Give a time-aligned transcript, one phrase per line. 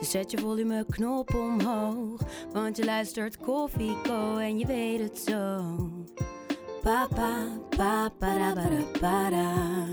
[0.00, 2.20] Dus zet je volumeknop omhoog.
[2.52, 5.64] Want je luistert Koffieko en je weet het zo.
[6.82, 8.12] Papa, papa,
[9.00, 9.84] ba, da.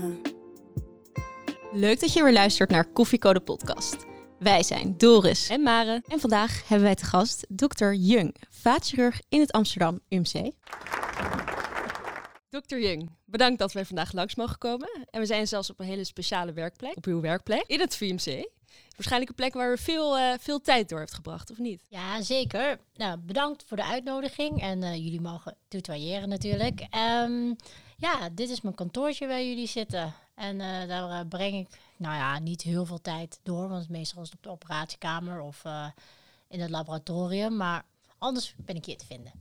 [1.72, 3.96] Leuk dat je weer luistert naar Koffieko de podcast.
[4.38, 7.92] Wij zijn Doris en Mare en vandaag hebben wij te gast Dr.
[7.92, 10.52] Jung, vaatchirurg in het Amsterdam UMC.
[12.50, 12.76] Dr.
[12.76, 15.06] Jung, bedankt dat wij vandaag langs mogen komen.
[15.10, 18.56] En we zijn zelfs op een hele speciale werkplek, op uw werkplek, in het VMC.
[18.98, 21.82] Waarschijnlijk een plek waar u veel, eh, veel tijd door heeft gebracht, of niet?
[21.88, 22.78] Ja, zeker.
[22.94, 24.60] Nou, bedankt voor de uitnodiging.
[24.60, 26.86] En eh, jullie mogen tutoyeren natuurlijk.
[26.90, 27.54] Ehm,
[27.96, 30.14] ja, dit is mijn kantoortje waar jullie zitten.
[30.38, 33.68] En eh, daar breng ik, nou ja, niet heel veel tijd door.
[33.68, 35.86] Want meestal is het op de operatiekamer of eh,
[36.48, 37.56] in het laboratorium.
[37.56, 37.84] Maar
[38.18, 39.32] anders ben ik hier te vinden.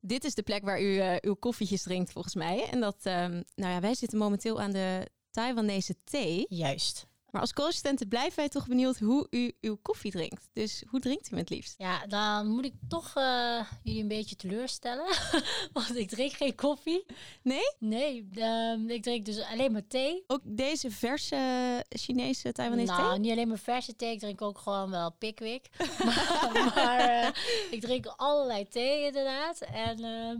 [0.00, 2.68] Dit is de plek waar u eh, uw koffietjes drinkt volgens mij.
[2.70, 6.46] En dat, ehm, nou ja, wij zitten momenteel aan de Taiwanese thee.
[6.48, 7.06] Juist.
[7.30, 10.48] Maar als co-assistenten blijven wij toch benieuwd hoe u uw koffie drinkt.
[10.52, 11.74] Dus hoe drinkt u hem het liefst?
[11.78, 15.06] Ja, dan moet ik toch eh, jullie een beetje teleurstellen.
[15.72, 17.06] want ik drink geen koffie.
[17.42, 17.74] Nee?
[17.78, 20.24] Nee, ehm, ik drink dus alleen maar thee.
[20.26, 23.18] Ook deze verse Chinese Taiwanese nou, thee?
[23.18, 24.12] niet alleen maar verse thee.
[24.12, 25.68] Ik drink ook gewoon wel Pickwick.
[26.04, 27.28] maar maar eh,
[27.70, 29.60] ik drink allerlei thee inderdaad.
[29.60, 30.36] En ehm,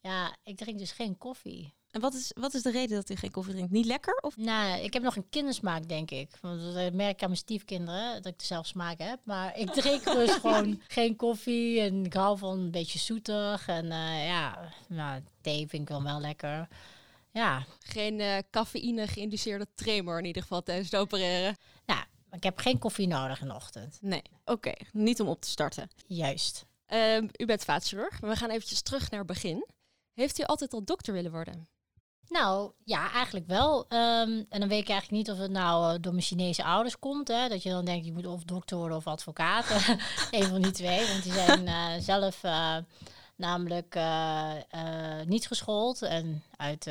[0.00, 1.75] ja, ik drink dus geen koffie.
[1.96, 3.72] En wat is, wat is de reden dat u geen koffie drinkt?
[3.72, 4.18] Niet lekker?
[4.20, 6.30] Of Nou, ik heb nog een kindersmaak, denk ik.
[6.40, 9.18] Want dat merk ik aan mijn stiefkinderen, dat ik dezelfde smaak heb.
[9.24, 11.80] Maar ik drink dus gewoon geen koffie.
[11.80, 13.68] En ik hou van een beetje zoetig.
[13.68, 16.68] En eh, ja, nou, thee vind ik wel wel lekker.
[17.32, 21.56] Ja, Geen eh cafeïne geïnduceerde tremor in ieder geval tijdens het opereren.
[21.86, 22.00] nou,
[22.30, 23.98] ik heb geen koffie nodig in de ochtend.
[24.00, 24.72] Nee, oké.
[24.92, 25.90] Niet om op te starten.
[26.06, 26.66] Juist.
[26.86, 29.66] Ehm, u bent vaatchirurg, maar we gaan eventjes terug naar het begin.
[30.12, 31.74] Heeft u altijd al dokter willen worden?
[32.28, 33.88] Nou, ja, eigenlijk wel.
[33.88, 36.98] Ehm, en dan weet ik eigenlijk niet of het nou eh, door mijn Chinese ouders
[36.98, 37.28] komt.
[37.28, 39.70] Hè, dat je dan denkt, je moet of dokter worden of advocaat.
[40.30, 41.06] Eén van die twee.
[41.06, 42.76] Want die zijn eh, zelf eh,
[43.36, 43.98] namelijk
[45.26, 46.02] niet geschoold.
[46.02, 46.84] En uit,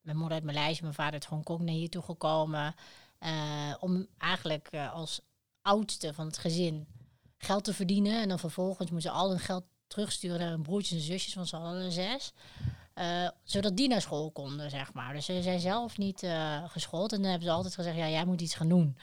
[0.00, 2.74] mijn moeder uit Maleisië, mijn vader uit Hongkong naar hier toe gekomen.
[3.80, 5.20] om eigenlijk als
[5.62, 6.86] oudste van het gezin
[7.38, 8.20] geld te verdienen.
[8.20, 11.48] En dan vervolgens moeten ze al hun geld terugsturen naar hun broertjes en zusjes, want
[11.48, 12.32] ze hadden er zes.
[12.94, 15.12] Eh, zodat die naar school konden, zeg maar.
[15.14, 17.12] Dus ze zijn zelf niet eh, geschoold.
[17.12, 18.96] En dan hebben ze altijd gezegd, ja, jij moet iets gaan doen.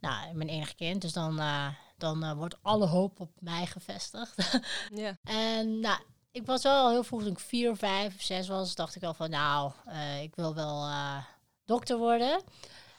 [0.00, 1.02] Nou, mijn enige kind.
[1.02, 4.60] Dus dan, eh, dan wordt alle hoop op mij gevestigd.
[4.94, 5.18] Ja.
[5.22, 5.98] en nou,
[6.38, 9.02] ik was wel al heel vroeg, toen ik vier, vijf of zes was, dacht ik
[9.02, 11.24] al van, nou, eh, ik wil wel eh,
[11.64, 12.42] dokter worden.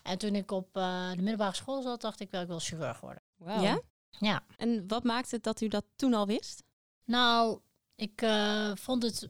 [0.03, 3.00] En toen ik op eh, de middelbare school zat, dacht ik wel, ik wil chirurg
[3.00, 3.23] worden.
[3.35, 3.61] Wauw.
[3.61, 3.81] Ja?
[4.09, 4.44] Ja.
[4.57, 6.63] En wat maakte het dat u dat toen al wist?
[7.06, 7.59] Nou,
[7.95, 9.27] ik eh, vond het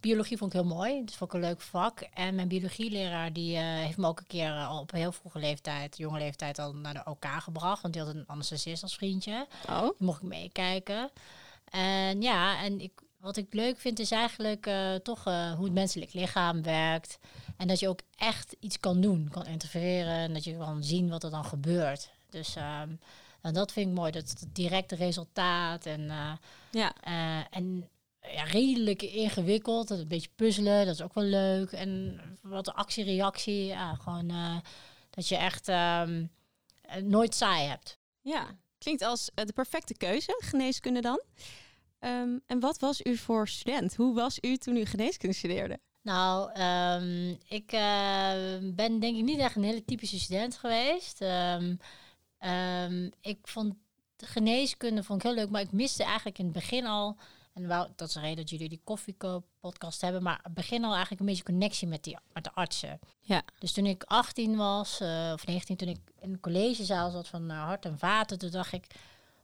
[0.00, 1.04] biologie vond ik heel mooi.
[1.04, 2.00] Dat vond ik een leuk vak.
[2.14, 5.12] En mijn biologieleraar die eh, heeft me ook een keer eh, al op een heel
[5.12, 7.82] vroege leeftijd, jonge leeftijd, al naar de OK gebracht.
[7.82, 9.46] Want die had een anesthesist als vriendje.
[9.68, 9.80] Oh.
[9.82, 11.10] Die mocht ik meekijken.
[11.70, 15.74] En ja, en ik, wat ik leuk vind is eigenlijk eh, toch eh, hoe het
[15.74, 17.18] menselijk lichaam werkt.
[17.56, 20.14] En dat je ook echt iets kan doen, kan interfereren.
[20.14, 22.10] En dat je kan zien wat er dan gebeurt.
[22.30, 22.90] Dus ehm,
[23.40, 26.10] en dat vind ik mooi, dat het directe resultaat en...
[26.10, 26.32] eh,
[26.70, 26.92] Ja.
[27.00, 27.88] eh, en
[28.32, 29.88] ja, redelijk ingewikkeld.
[29.88, 31.72] dat Een beetje puzzelen, dat is ook wel leuk.
[31.72, 33.64] En wat actie-reactie.
[33.64, 34.56] Ja, gewoon eh,
[35.10, 36.24] dat je echt ehm,
[36.80, 37.98] eh, nooit saai hebt.
[38.20, 38.46] Ja,
[38.78, 41.22] klinkt als eh, de perfecte keuze, geneeskunde dan.
[41.98, 43.96] Ehm, en wat was u voor student?
[43.96, 45.78] Hoe was u toen u geneeskunde studeerde?
[46.02, 51.20] Nou, ehm, ik eh, ben denk ik niet echt een hele typische student geweest.
[53.20, 53.74] Ik vond
[54.16, 57.16] de geneeskunde vond ik heel leuk, maar ik miste eigenlijk in het begin al...
[57.52, 60.22] En wou, dat is de reden dat jullie die koffiekoop-podcast hebben.
[60.22, 62.98] Maar het begin al eigenlijk een beetje connectie met, die, met de artsen.
[63.20, 63.42] Ja.
[63.58, 67.50] Dus toen ik 18 was, eh, of 19, toen ik in een collegezaal zat van
[67.50, 68.86] eh, hart en vaten, toen dacht ik,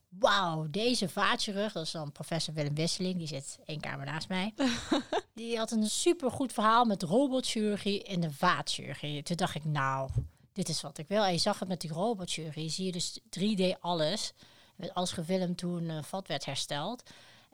[0.08, 4.55] wauw, deze vaatchirurg, dat is dan professor Willem Wisseling, die zit één kamer naast mij.
[5.35, 9.23] die had een supergoed verhaal met robotchirurgie in de vaatchirurgie.
[9.23, 10.11] Toen dacht ik, nou,
[10.53, 11.25] dit is wat ik wil.
[11.25, 14.32] En je zag het met die robotchirurgie, zie je dus 3D alles,
[14.76, 17.03] met alles gefilmd toen een vat werd hersteld.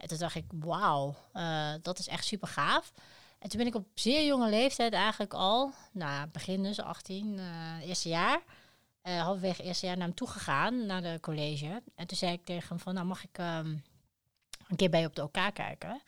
[0.03, 2.91] En toen dacht ik, wauw, eh, dat is echt super gaaf.
[3.39, 7.87] En toen ben ik op zeer jonge leeftijd eigenlijk al, nou begin dus 18, eh,
[7.87, 8.41] eerste jaar,
[9.01, 11.81] eh halverwege eerste jaar naar hem toe gegaan, naar de college.
[11.95, 13.75] En toen zei ik tegen hem van, nou mag ik ehm,
[14.67, 16.01] een keer bij je op de OK kijken.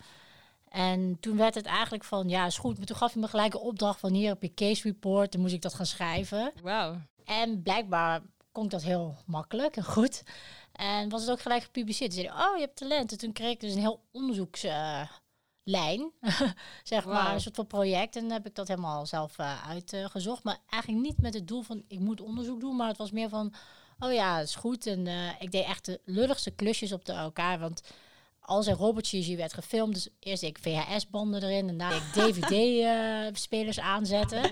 [0.69, 2.77] En toen werd het eigenlijk van, ja, is goed.
[2.77, 5.31] Maar toen gaf hij me gelijk een opdracht van, hier heb je case report.
[5.31, 6.51] Dan moest ik dat gaan schrijven.
[6.61, 7.01] Wauw.
[7.25, 8.21] En blijkbaar
[8.51, 10.23] kon ik dat heel makkelijk en goed.
[10.75, 12.13] En was het ook gelijk gepubliceerd.
[12.13, 13.11] Ze zeiden, oh, je hebt talent.
[13.11, 16.11] En toen kreeg ik dus een heel onderzoekslijn,
[16.83, 18.15] zeg maar, een soort van project.
[18.15, 20.43] En dan heb ik dat helemaal zelf eh, uitgezocht.
[20.43, 22.75] maar eigenlijk niet met het doel van, ik moet onderzoek doen.
[22.75, 23.53] Maar het was meer van,
[23.99, 24.87] oh ja, is goed.
[24.87, 27.59] En eh, ik deed echt de lulligste klusjes op de elkaar.
[27.59, 27.81] Want
[28.39, 32.37] als er Robert Gigi werd gefilmd, dus eerst deed ik VHS-banden erin en daarna deed
[32.37, 34.51] ik DVD-spelers aanzetten.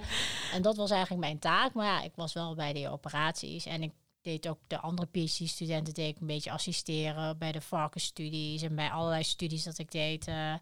[0.54, 1.74] En dat was eigenlijk mijn taak.
[1.74, 3.92] Maar ja, ik was wel bij die operaties en ik
[4.24, 8.90] deed ook de andere PhD-studenten deed ik een beetje assisteren bij de varkensstudies en bij
[8.90, 10.54] allerlei studies dat ik deed eh,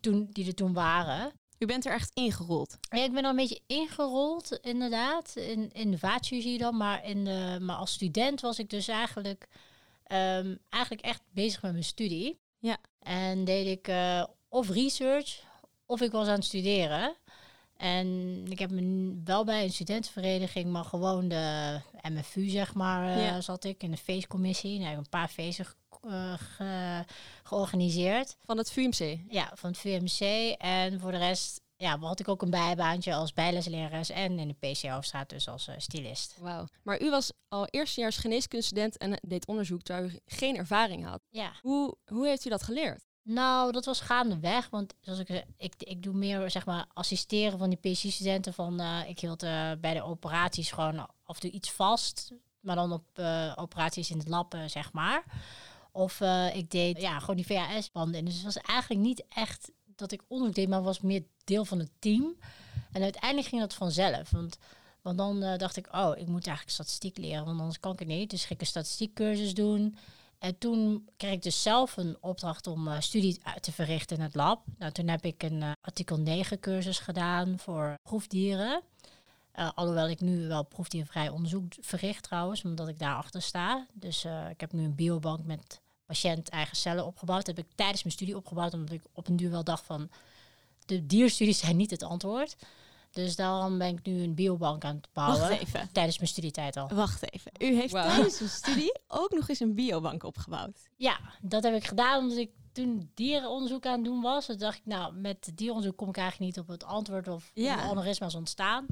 [0.00, 1.32] toen, die er toen waren.
[1.58, 2.78] U bent er echt ingerold.
[2.80, 6.76] Ja, ik ben er een beetje ingerold, inderdaad, in, in de vaatchirurgie dan.
[6.76, 9.48] Maar, in de, maar als student was ik dus eigenlijk,
[10.04, 12.38] ehm, eigenlijk echt bezig met mijn studie.
[12.58, 12.76] Ja.
[12.98, 15.42] En deed ik eh, of research,
[15.86, 17.16] of ik was aan het studeren.
[17.82, 23.24] En ik heb me wel bij een studentenvereniging, maar gewoon de MFU, zeg maar, eh,
[23.26, 23.40] Ja.
[23.40, 24.70] zat ik in de feestcommissie.
[24.78, 25.66] Nou, ik heb een paar feesten
[26.02, 27.04] eh, ge-
[27.42, 28.36] georganiseerd.
[28.44, 29.18] Van het VUMC.
[29.28, 30.54] Ja, van het VMC.
[30.58, 34.54] En voor de rest ja, had ik ook een bijbaantje als bijleslerares en in de
[34.68, 36.36] PC Hoofdstraat dus als eh, stylist.
[36.40, 36.64] Wauw.
[36.82, 41.20] Maar u was al eerstejaars geneeskundestudent en deed onderzoek terwijl u geen ervaring had.
[41.30, 43.06] Ja, Hoe, hoe heeft u dat geleerd?
[43.28, 44.70] Nou, dat was gaandeweg.
[44.70, 48.54] Want zoals ik ik, ik doe meer zeg maar assisteren van die PC-studenten.
[48.54, 52.32] Van, eh, ik hield eh, bij de operaties gewoon af en iets vast.
[52.60, 55.24] Maar dan op eh, operaties in het lab, eh, zeg maar.
[55.92, 56.20] Of
[56.54, 58.24] ik deed ja, gewoon die VHS-banden.
[58.24, 61.78] Dus het was eigenlijk niet echt dat ik onderzoek deed, maar was meer deel van
[61.78, 62.36] het team.
[62.92, 64.30] En uiteindelijk ging dat vanzelf.
[64.30, 64.58] Want,
[65.02, 68.08] want dan dacht ik, oh, ik moet eigenlijk statistiek leren, want anders kan ik het
[68.08, 68.30] niet.
[68.30, 69.96] Dus ging ik een statistiekcursus doen.
[70.38, 74.34] En toen kreeg ik dus zelf een opdracht om eh, studie te verrichten in het
[74.34, 74.64] lab.
[74.78, 78.82] Nou, toen heb ik een eh, artikel 9 cursus gedaan voor proefdieren.
[79.52, 83.86] Eh, alhoewel ik nu wel proefdiervrij onderzoek verricht trouwens, omdat ik daarachter sta.
[83.92, 87.46] Dus ik heb nu een biobank met patiënt-eigen cellen opgebouwd.
[87.46, 90.10] Dat heb ik tijdens mijn studie opgebouwd, omdat ik op een duur wel dacht van...
[90.86, 92.56] de dierstudies zijn niet het antwoord.
[93.10, 95.40] Dus daarom ben ik nu een biobank aan het bouwen.
[95.48, 95.88] Wacht even.
[95.92, 96.88] Tijdens mijn studietijd al.
[96.88, 97.52] Wacht even.
[97.58, 100.88] U heeft tijdens uw studie ook nog eens een biobank opgebouwd.
[100.96, 104.46] Ja, dat heb ik gedaan omdat ik toen dierenonderzoek aan het doen was.
[104.46, 107.74] Toen dacht ik, nou, met dierenonderzoek kom ik eigenlijk niet op het antwoord of Ja.
[107.80, 108.86] hoe aneurysma's ontstaan.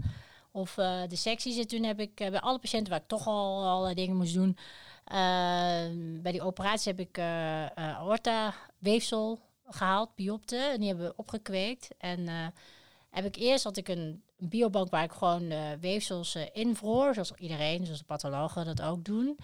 [0.53, 1.57] Of eh, de secties.
[1.59, 4.35] En toen heb ik eh, bij alle patiënten waar ik toch al allerlei dingen moest
[4.35, 4.57] doen.
[5.05, 5.17] eh,
[6.23, 10.57] bij die operatie heb ik eh eh, aorta-weefsel gehaald, biopte.
[10.57, 11.89] En die hebben we opgekweekt.
[11.99, 12.47] En eh,
[13.17, 17.15] heb ik eerst had ik een biobank waar ik gewoon eh, weefsels eh, invroor.
[17.15, 19.39] Zoals iedereen, zoals de pathologen dat ook doen.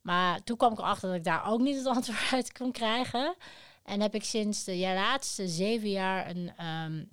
[0.00, 3.34] Maar toen kwam ik erachter dat ik daar ook niet het antwoord uit kon krijgen.
[3.84, 7.04] En heb ik sinds de ja, laatste zeven jaar een ehm,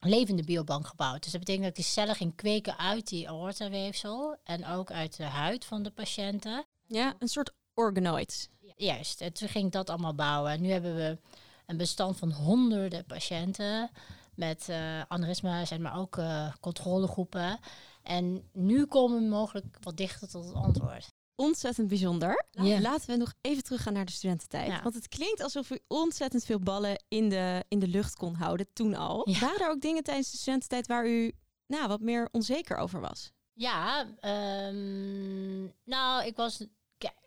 [0.00, 1.22] levende biobank gebouwd.
[1.22, 4.36] Dus dat betekent dat ik die cellen ging kweken uit die aortaweefsel.
[4.44, 6.64] En ook uit de huid van de patiënten.
[6.86, 8.48] Ja, een soort organoid.
[8.76, 10.52] Juist, en toen ging ik dat allemaal bouwen.
[10.52, 11.18] En nu hebben we
[11.66, 13.90] een bestand van honderden patiënten
[14.36, 17.58] met eh aneurysma's en maar ook eh, controlegroepen.
[18.02, 21.14] En nu komen we mogelijk wat dichter tot het antwoord.
[21.34, 22.44] Ontzettend bijzonder.
[22.52, 24.66] Laten we nog even teruggaan naar de studententijd.
[24.66, 24.82] Ja.
[24.82, 28.66] Want het klinkt alsof u ontzettend veel ballen in de, in de lucht kon houden
[28.72, 29.30] toen al.
[29.30, 29.40] Ja.
[29.40, 31.32] Waren er ook dingen tijdens de studententijd waar u
[31.66, 33.32] nou, wat meer onzeker over was?
[33.52, 36.64] Ja, ehm, nou, ik was.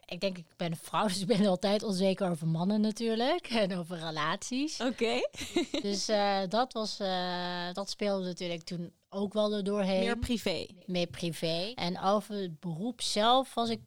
[0.10, 3.48] Ik denk, ik ben een vrouw, dus ik ben altijd onzeker over mannen natuurlijk.
[3.64, 4.82] En over relaties.
[4.82, 5.20] Oké.
[5.82, 10.00] dus eh, dat, was, eh, dat speelde natuurlijk toen ook wel er doorheen.
[10.00, 10.68] Meer privé.
[10.86, 11.72] meer privé.
[11.76, 13.82] En over het beroep zelf was ik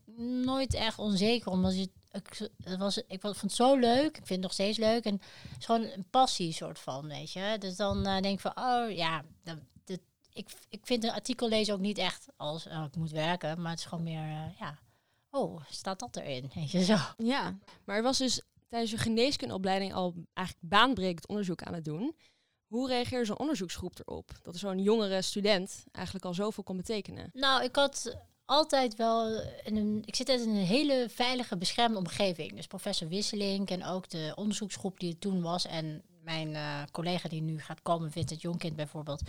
[0.45, 1.51] nooit echt onzeker.
[1.51, 4.07] Omdat je, ik, het was, ik vond het zo leuk.
[4.07, 5.05] Ik vind het nog steeds leuk.
[5.05, 7.57] En het is gewoon een passie soort van, weet je.
[7.59, 10.01] Dus dan eh, denk ik van, oh ja, dat, dat-
[10.33, 13.61] ik, ik vind een artikel lezen ook niet echt als oh, ik moet werken.
[13.61, 14.79] Maar het is gewoon meer, ja,
[15.33, 16.51] oh, staat dat erin?
[16.55, 16.97] Weet je, zo.
[17.17, 22.17] Ja, maar er was dus tijdens je geneeskundeopleiding al eigenlijk baanbrekend onderzoek aan het doen.
[22.67, 24.31] Hoe reageerde zo'n onderzoeksgroep erop?
[24.43, 27.31] Dat zo'n jongere student eigenlijk al zoveel kon betekenen.
[27.33, 32.57] Nou, ik had altijd wel in een, ik zit in een hele veilige, beschermde omgeving.
[32.57, 37.29] Dus professor Wisseling en ook de onderzoeksgroep die er toen was en mijn eh, collega
[37.29, 39.23] die nu gaat komen, Vincent Jonkind bijvoorbeeld,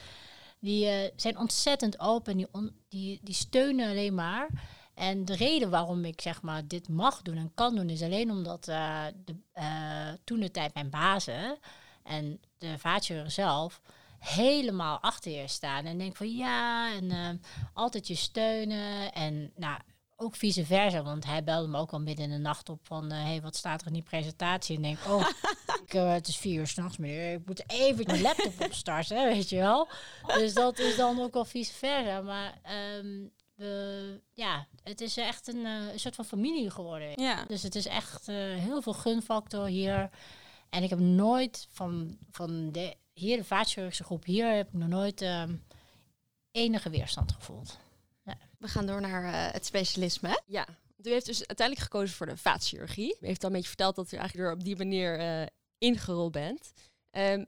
[0.59, 4.47] die eh, zijn ontzettend open, die, on- die, die steunen alleen maar.
[4.93, 8.31] En de reden waarom ik zeg maar dit mag doen en kan doen, is alleen
[8.31, 11.57] omdat eh, de, eh, toen de tijd mijn bazen
[12.03, 13.81] en de vaatchirurg zelf
[14.19, 17.29] helemaal achter je staan en denk van ja en eh,
[17.73, 19.77] altijd je steunen en nou
[20.15, 23.11] ook vice versa, want hij belde me ook al midden in de nacht op van,
[23.11, 24.75] hé, hey, wat staat er in die presentatie?
[24.75, 25.29] En denk, oh,
[25.85, 29.49] ik, uh, het is vier uur s'nachts, meneer, ik moet even mijn laptop opstarten, weet
[29.49, 29.87] je wel.
[30.27, 32.61] Dus dat is dan ook wel vice versa, maar
[32.97, 33.31] um,
[33.63, 37.21] we, ja, het is echt een, uh, een, soort van familie geworden.
[37.21, 37.45] Ja.
[37.45, 40.09] Dus het is echt uh, heel veel gunfactor hier.
[40.69, 44.87] En ik heb nooit van, van de, hier de vaatchirurgische groep, hier heb ik nog
[44.87, 45.63] nooit um,
[46.51, 47.77] enige weerstand gevoeld.
[48.23, 48.37] Ja.
[48.57, 50.41] We gaan door naar uh, het specialisme.
[50.45, 50.67] Ja,
[51.03, 53.17] u heeft dus uiteindelijk gekozen voor de vaatchirurgie.
[53.19, 55.45] U heeft al een beetje verteld dat u eigenlijk er op die manier uh,
[55.77, 56.73] ingerold bent.
[57.11, 57.45] Um,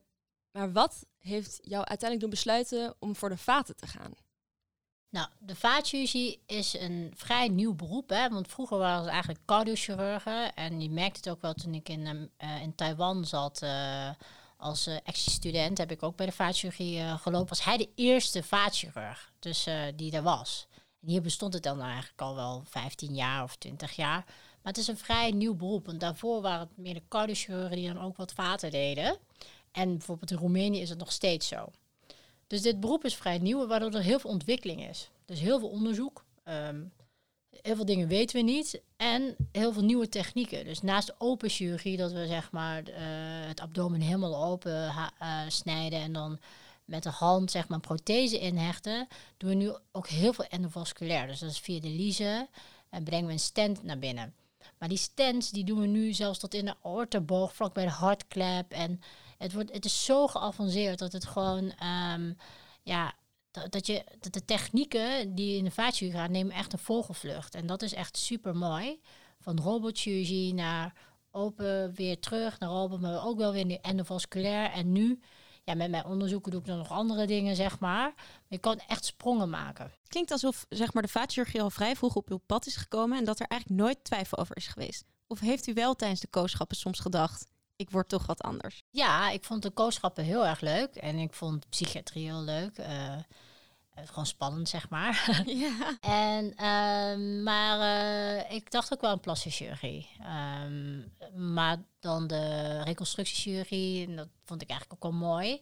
[0.52, 4.14] maar wat heeft jou uiteindelijk doen besluiten om voor de vaten te gaan?
[5.10, 8.10] Nou, de vaatchirurgie is een vrij nieuw beroep.
[8.10, 8.30] Hè?
[8.30, 10.56] Want vroeger waren het eigenlijk cardiochirurgen.
[10.56, 14.10] En je merkte het ook wel toen ik in, uh, in Taiwan zat uh,
[14.58, 15.78] als uh, ex-student.
[15.78, 17.50] Heb ik ook bij de vaatchirurgie gelopen.
[17.50, 20.68] Was hij de eerste vaatchirurg dus, die er was.
[21.02, 24.24] En hier bestond het dan eigenlijk al wel 15 jaar of 20 jaar.
[24.62, 25.86] Maar het is een vrij nieuw beroep.
[25.86, 29.18] Want daarvoor waren het meer de cardiochirurgen die dan ook wat vaten deden.
[29.72, 31.72] En bijvoorbeeld in Roemenië is het nog steeds zo.
[32.48, 35.10] Dus dit beroep is vrij nieuw, waardoor er heel veel ontwikkeling is.
[35.26, 36.24] Dus heel veel onderzoek.
[36.44, 36.92] Um,
[37.62, 38.82] heel veel dingen weten we niet.
[38.98, 40.66] En heel veel nieuwe technieken.
[40.66, 42.96] Dus naast open chirurgie, dat we zeg maar uh,
[43.48, 46.40] het abdomen helemaal open uh, snijden en dan
[46.86, 51.28] met de hand zeg maar prothese inhechten, doen we nu ook heel veel endovasculair.
[51.28, 52.48] Dus dat is via de lize
[52.90, 54.34] en brengen we een stent naar binnen.
[54.78, 57.92] Maar die stents die doen we nu zelfs tot in de aorteboog, vlak bij de
[57.92, 58.72] hartklep.
[58.72, 59.02] En
[59.46, 61.74] het, wordt, het is zo geavanceerd dat het gewoon,
[62.14, 62.38] um,
[62.84, 63.14] ja,
[63.52, 67.56] dat, dat, je, dat de technieken die in de vaatchirurgie gaan, nemen echt een vogelvlucht.
[67.56, 69.00] En dat is echt super mooi.
[69.40, 70.94] Van robotchirurgie naar
[71.32, 74.72] open weer terug naar open, maar ook wel weer in endovasculair.
[74.72, 75.20] En nu,
[75.64, 77.80] ja, met mijn onderzoeken doe ik dan nog andere dingen, zeg.
[77.80, 78.14] Maar
[78.48, 79.92] je kan echt sprongen maken.
[80.08, 83.26] Klinkt alsof zeg maar, de vaatchirurgie al vrij vroeg op uw pad is gekomen en
[83.26, 85.04] dat er eigenlijk nooit twijfel over is geweest.
[85.28, 88.84] Of heeft u wel tijdens de kooschappen soms gedacht, ik word toch wat anders?
[88.90, 90.96] Ja, ik vond de kooschappen heel erg leuk.
[90.96, 92.78] En ik vond psychiatrie heel leuk.
[92.78, 93.18] Uh,
[94.06, 95.44] gewoon spannend, zeg maar.
[95.46, 95.98] Ja.
[96.02, 100.10] en, uh, maar uh, ik dacht ook wel aan plastische chirurgie.
[100.64, 101.12] Um,
[101.54, 105.62] maar dan de reconstructiechirurgie, en dat vond ik eigenlijk ook wel mooi.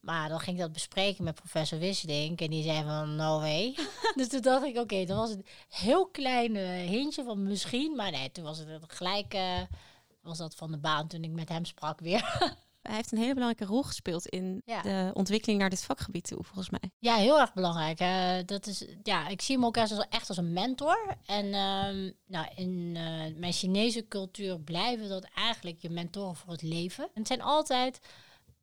[0.00, 2.40] Maar dan ging ik dat bespreken met professor Wisselink.
[2.40, 3.74] En die zei van, no way.
[4.16, 7.96] dus toen dacht ik, oké, okay, dan was het een heel klein hintje van misschien.
[7.96, 9.34] Maar nee, toen was het gelijk
[10.28, 12.38] was dat van de baan toen ik met hem sprak weer.
[12.82, 14.82] Hij heeft een hele belangrijke rol gespeeld in ja.
[14.82, 16.90] de ontwikkeling naar dit vakgebied toe, volgens mij.
[16.98, 18.00] Ja, heel erg belangrijk.
[18.00, 21.16] Uh, dat is, ja, ik zie hem ook echt als, echt als een mentor.
[21.26, 26.62] En uh, nou, in uh, mijn Chinese cultuur blijven dat eigenlijk je mentoren voor het
[26.62, 27.04] leven.
[27.04, 28.00] En het zijn altijd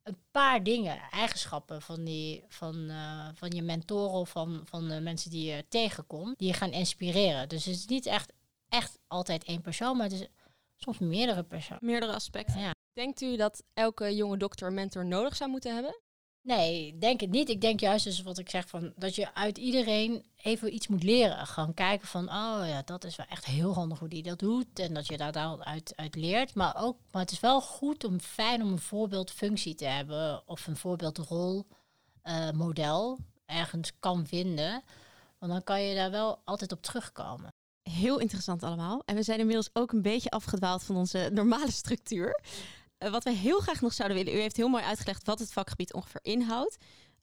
[0.03, 4.99] een paar dingen, eigenschappen van, die, van, uh, van je mentoren of van, van de
[4.99, 7.49] mensen die je tegenkomt, die je gaan inspireren.
[7.49, 8.33] Dus het is niet echt,
[8.69, 10.27] echt altijd één persoon, maar het is
[10.85, 11.85] soms meerdere personen.
[11.85, 12.59] Meerdere aspecten.
[12.59, 12.73] Ja.
[12.93, 15.99] Denkt u dat elke jonge dokter een mentor nodig zou moeten hebben?
[16.41, 17.49] Nee, denk het niet.
[17.49, 21.03] Ik denk juist dus wat ik zeg van dat je uit iedereen even iets moet
[21.03, 21.47] leren.
[21.47, 24.79] Gewoon kijken van, oh ja, dat is wel echt heel handig hoe die dat doet.
[24.79, 26.55] En dat je daar daaruit uit leert.
[26.55, 30.67] Maar ook, maar het is wel goed om fijn om een voorbeeldfunctie te hebben of
[30.67, 31.65] een voorbeeldrol
[32.23, 34.83] uh, model ergens kan vinden.
[35.37, 37.53] Want dan kan je daar wel altijd op terugkomen.
[37.89, 39.01] Heel interessant allemaal.
[39.05, 42.41] En we zijn inmiddels ook een beetje afgedwaald van onze normale structuur.
[42.99, 44.33] Uh, wat wij heel graag nog zouden willen.
[44.33, 46.77] U heeft heel mooi uitgelegd wat het vakgebied ongeveer inhoudt.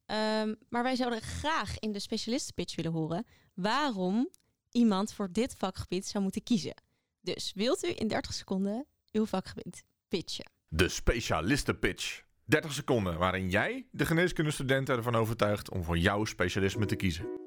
[0.07, 4.29] Um, maar wij zouden graag in de specialistenpitch willen horen waarom
[4.71, 6.75] iemand voor dit vakgebied zou moeten kiezen.
[7.21, 10.51] Dus wilt u in 30 seconden uw vakgebied pitchen?
[10.69, 12.23] De specialistenpitch.
[12.45, 17.42] 30 seconden waarin jij de geneeskundestudenten ervan overtuigt om voor jouw specialisme te kiezen.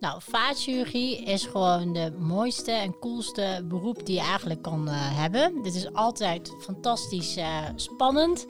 [0.00, 5.62] Nou, vaatchirurgie is gewoon de mooiste en coolste beroep die je eigenlijk kan uh, hebben.
[5.62, 8.46] Dit is altijd fantastisch uh, spannend.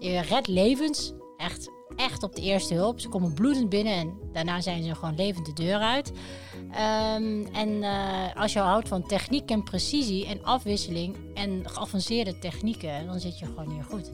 [0.00, 1.12] Je redt levens.
[1.36, 3.00] Echt, echt op de eerste hulp.
[3.00, 6.12] Ze komen bloedend binnen en daarna zijn ze gewoon levend de deur uit.
[6.54, 13.06] Um, en uh, als je houdt van techniek en precisie en afwisseling en geavanceerde technieken,
[13.06, 14.10] dan zit je gewoon hier goed.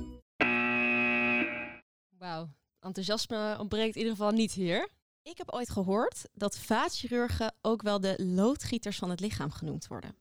[2.19, 2.49] Wauw,
[2.81, 4.97] enthousiasme ontbreekt in ieder geval niet hier.
[5.29, 10.17] Ik heb ooit gehoord dat vaatchirurgen ook wel de loodgieters van het lichaam genoemd worden.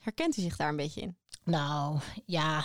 [0.00, 1.16] Herkent u zich daar een beetje in?
[1.44, 2.64] Nou, ja.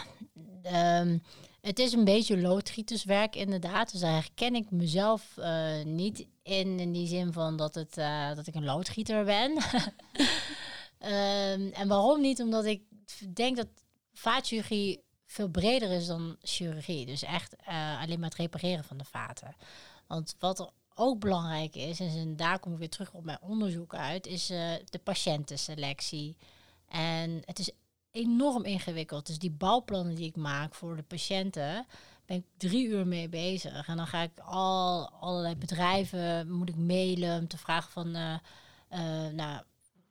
[1.01, 1.23] Um,
[1.61, 3.91] het is een beetje loodgieterswerk inderdaad.
[3.91, 8.35] Dus daar herken ik mezelf uh, niet in, in die zin van dat, het, uh,
[8.35, 9.51] dat ik een loodgieter ben.
[9.51, 9.61] um,
[11.81, 12.41] en waarom niet?
[12.41, 12.81] Omdat ik
[13.33, 13.67] denk dat
[14.13, 17.05] vaatchirurgie veel breder is dan chirurgie.
[17.05, 19.55] Dus echt uh, alleen maar het repareren van de vaten.
[20.07, 24.27] Want wat ook belangrijk is, en daar kom ik weer terug op mijn onderzoek uit,
[24.27, 26.37] is uh, de patiëntenselectie.
[26.87, 27.71] En het is
[28.11, 29.27] enorm ingewikkeld.
[29.27, 31.85] Dus die bouwplannen die ik maak voor de patiënten,
[32.25, 33.87] ben ik drie uur mee bezig.
[33.87, 38.33] En dan ga ik al allerlei bedrijven, moet ik mailen om te vragen van, uh,
[38.91, 39.63] uh, nou,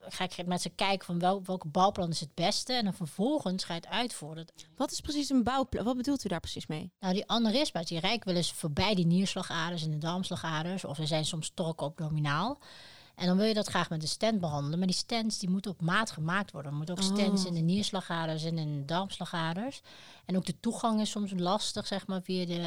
[0.09, 2.73] ga ik met ze kijken van wel, welke bouwplan is het beste.
[2.73, 4.47] En dan vervolgens ga je het uitvoeren.
[4.77, 5.85] Wat is precies een bouwplan?
[5.85, 6.91] Wat bedoelt u daar precies mee?
[7.01, 10.85] Nou, die aneurysma's, die rijken wel eens voorbij die nierslagaders en de darmslagaders.
[10.85, 12.59] Of ze zijn soms abdominaal.
[13.17, 14.79] En dan wil je dat graag met een stent behandelen.
[14.79, 16.71] Maar die stents die moeten op maat gemaakt worden.
[16.71, 17.49] Er moeten ook stents oh.
[17.49, 19.81] in de nierslagaders en in de darmslagaders.
[20.25, 22.63] En ook de toegang is soms lastig, zeg maar, via de,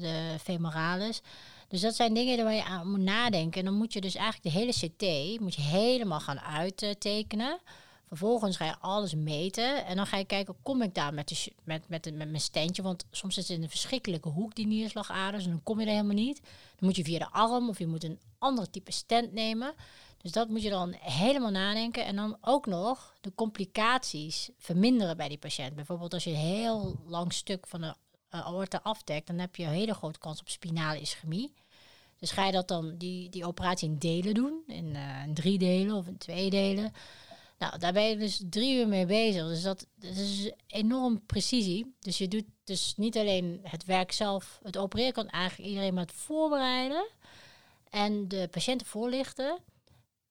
[0.00, 1.22] de femoralis.
[1.68, 3.58] Dus dat zijn dingen waar je aan moet nadenken.
[3.60, 7.60] En dan moet je dus eigenlijk de hele CT moet je helemaal gaan uittekenen.
[8.08, 11.52] Vervolgens ga je alles meten en dan ga je kijken, kom ik daar met, de,
[11.64, 12.82] met, met, met mijn steentje?
[12.82, 15.92] Want soms zit het in een verschrikkelijke hoek, die nierslagaders, en dan kom je er
[15.92, 16.40] helemaal niet.
[16.42, 19.74] Dan moet je via de arm of je moet een ander type stent nemen.
[20.22, 22.04] Dus dat moet je dan helemaal nadenken.
[22.04, 25.74] En dan ook nog de complicaties verminderen bij die patiënt.
[25.74, 27.94] Bijvoorbeeld als je een heel lang stuk van de
[28.34, 31.54] uh, aorta afdekt, dan heb je een hele grote kans op spinale ischemie.
[32.18, 35.58] Dus ga je dat dan, die, die operatie in delen doen, in, uh, in drie
[35.58, 36.92] delen of in twee delen.
[37.58, 39.46] Nou, daar ben je dus drie uur mee bezig.
[39.46, 41.94] Dus dat, dat is enorm precisie.
[42.00, 46.02] Dus je doet dus niet alleen het werk zelf, het opereren kan eigenlijk iedereen maar
[46.02, 47.08] het voorbereiden
[47.90, 49.58] en de patiënten voorlichten.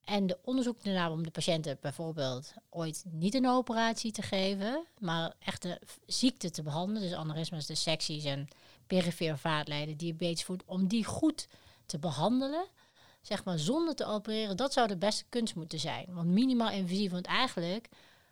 [0.08, 5.34] En de onderzoek ernaar om de patiënten bijvoorbeeld ooit niet een operatie te geven, maar
[5.40, 8.48] echt de ziekte te behandelen, dus aneurysma's, de secties en
[8.86, 11.48] perifere vaatlijden, diabetesvoet, om die goed
[11.86, 12.68] te behandelen,
[13.22, 16.06] zeg maar zonder te opereren, dat zou de beste kunst moeten zijn.
[16.14, 17.88] Want minimaal invasief, want eigenlijk,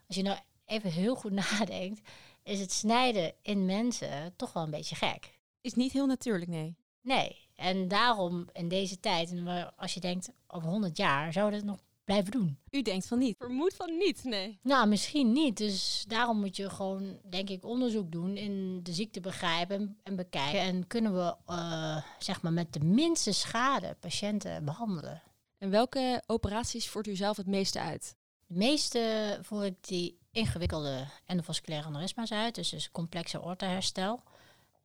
[0.07, 2.09] als je nou even heel goed nadenkt,
[2.43, 5.39] is het snijden in mensen toch wel een beetje gek.
[5.61, 6.75] Is niet heel natuurlijk, nee.
[7.01, 11.63] Nee, en daarom in deze tijd, en als je denkt over 100 jaar, zou dat
[11.63, 12.57] nog blijven doen.
[12.69, 13.35] U denkt van niet?
[13.37, 14.59] Vermoed van niet, nee.
[14.61, 15.57] Nou, misschien niet.
[15.57, 20.59] Dus daarom moet je gewoon, denk ik, onderzoek doen in de ziekte begrijpen en, bekijken.
[20.59, 25.21] En kunnen we, uh, zeg maar, met de minste schade patiënten behandelen.
[25.57, 28.15] En welke operaties voert u zelf het meeste uit?
[28.47, 34.23] De meeste voer ik die ingewikkelde endovasculaire aneurysma's uit, dus, dus complexe aortaherstel.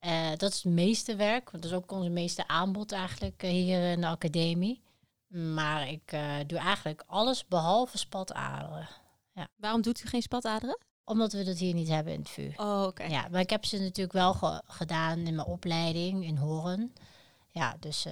[0.06, 3.50] Uh, dat is het meeste werk, want dat is ook onze meeste aanbod eigenlijk uh,
[3.50, 4.82] hier in de academie.
[5.28, 8.88] Maar ik uh, doe eigenlijk alles behalve spataderen.
[9.32, 9.48] Ja.
[9.56, 10.78] Waarom doet u geen spataderen?
[11.04, 12.52] Omdat we dat hier niet hebben in het VU.
[12.56, 13.04] Oh, oké.
[13.04, 16.94] Ja, maar ik heb ze natuurlijk wel ge gedaan in mijn opleiding in Horen.
[17.46, 18.04] Ja, dus...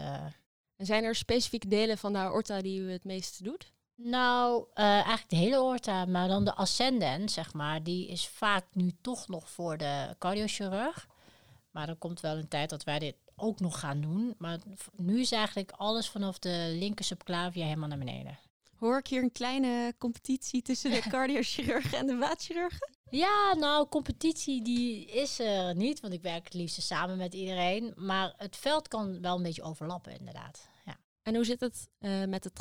[0.76, 3.72] En zijn er specifieke delen van de aorta die u het meeste doet?
[3.94, 8.92] Nou, eigenlijk de hele aorta, maar dan de ascendent, zeg maar, die is vaak nu
[9.00, 11.06] toch nog voor de cardiochirurg.
[11.78, 14.34] Maar er komt wel een tijd dat wij dit ook nog gaan doen.
[14.38, 14.58] Maar
[14.96, 18.38] nu is eigenlijk alles vanaf de linker subclavia helemaal naar beneden.
[18.76, 22.90] Hoor ik hier een kleine competitie tussen de cardiochirurgen en de waadchirurgen?
[23.10, 27.92] Ja, nou, competitie die is er niet, want ik werk het liefst samen met iedereen.
[27.96, 30.68] Maar het veld kan wel een beetje overlappen, inderdaad.
[30.84, 30.96] Ja.
[31.22, 32.52] En hoe zit het uh, met de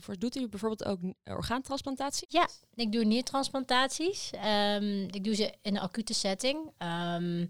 [0.00, 2.26] voor, doet u bijvoorbeeld ook orgaantransplantatie?
[2.30, 4.30] Ja, ik doe niertransplantaties.
[4.44, 6.72] Um, ik doe ze in een acute setting.
[6.78, 7.48] Um,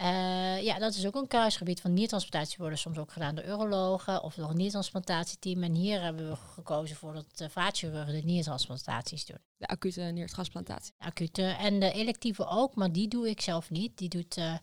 [0.00, 4.22] uh, ja, dat is ook een kruisgebied van niertransplantatie worden soms ook gedaan door urologen
[4.22, 5.62] of door een niertransplantatieteam.
[5.62, 9.38] En hier hebben we gekozen voor dat de vaatchirurgen de niertransplantaties doen.
[9.56, 10.94] De acute niertransplantatie?
[10.98, 13.98] acute en de electieve ook, maar die doe ik zelf niet.
[13.98, 14.54] Die doet uh,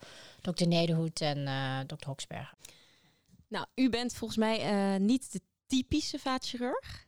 [0.41, 2.53] dokter Nederhoed en uh, dokter Hoksberger.
[3.47, 7.07] Nou, u bent volgens mij niet de typische vaatchirurg?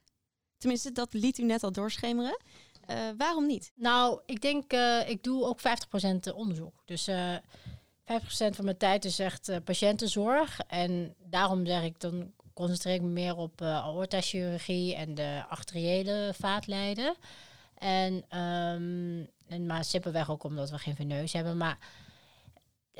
[0.57, 2.37] Tenminste, dat liet u net al doorschemeren.
[2.89, 3.71] Uh, waarom niet?
[3.75, 6.73] Nou, ik denk, uh, ik doe ook 50% onderzoek.
[6.85, 7.41] Dus uh, eh, 50%
[8.29, 10.59] van mijn tijd is echt patiëntenzorg.
[10.67, 17.15] En daarom zeg ik, dan concentreer ik me meer op aortachirurgie en de arteriële vaatlijden.
[17.77, 21.57] En, um, en maar simpelweg ook omdat we geen veneus hebben.
[21.57, 21.77] Maar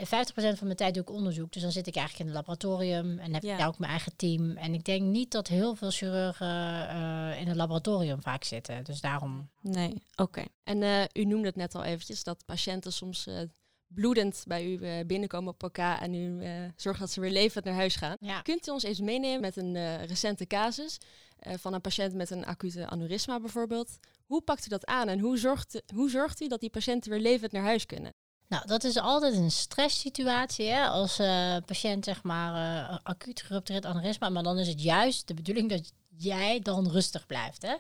[0.06, 1.52] 50% van mijn tijd doe ik onderzoek.
[1.52, 4.16] Dus dan zit ik eigenlijk in het laboratorium en heb ik daar ook mijn eigen
[4.16, 4.58] team.
[4.58, 8.84] En ik denk niet dat heel veel chirurgen uh, in het laboratorium vaak zitten.
[8.84, 9.50] Dus daarom.
[9.62, 10.44] Nee, oké.
[10.64, 13.40] En uh, u noemde het net al eventjes dat patiënten soms uh,
[13.88, 16.44] bloedend bij u binnenkomen op elkaar en u
[16.76, 18.18] zorgt dat ze weer levend naar huis gaan.
[18.20, 18.42] Ja.
[18.42, 20.98] Kunt u ons eens meenemen met een recente casus
[21.40, 24.00] van een patiënt met een acute aneurysma bijvoorbeeld?
[24.26, 27.20] Hoe pakt u dat aan en hoe zorgt, hoe zorgt u dat die patiënten weer
[27.20, 28.14] levend naar huis kunnen?
[28.50, 30.88] Nou, dat is altijd een stresssituatie hè?
[30.88, 32.54] als uh, patiënt zeg maar
[32.90, 34.30] uh, acuut geruptureerd aneurysma.
[34.30, 37.62] Maar dan is het juist de bedoeling dat jij dan rustig blijft.
[37.62, 37.76] Hè?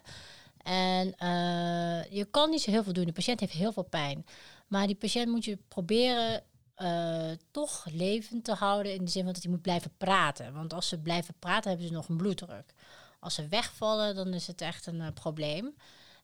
[0.64, 3.06] En uh, je kan niet zo heel veel doen.
[3.06, 4.26] De patiënt heeft heel veel pijn.
[4.68, 6.44] Maar die patiënt moet je proberen
[6.80, 10.54] eh, toch levend te houden in de zin van dat hij moet blijven praten.
[10.54, 12.74] Want als ze blijven praten, hebben ze nog een bloeddruk.
[13.20, 15.76] Als ze wegvallen, dan is het echt een eh, probleem.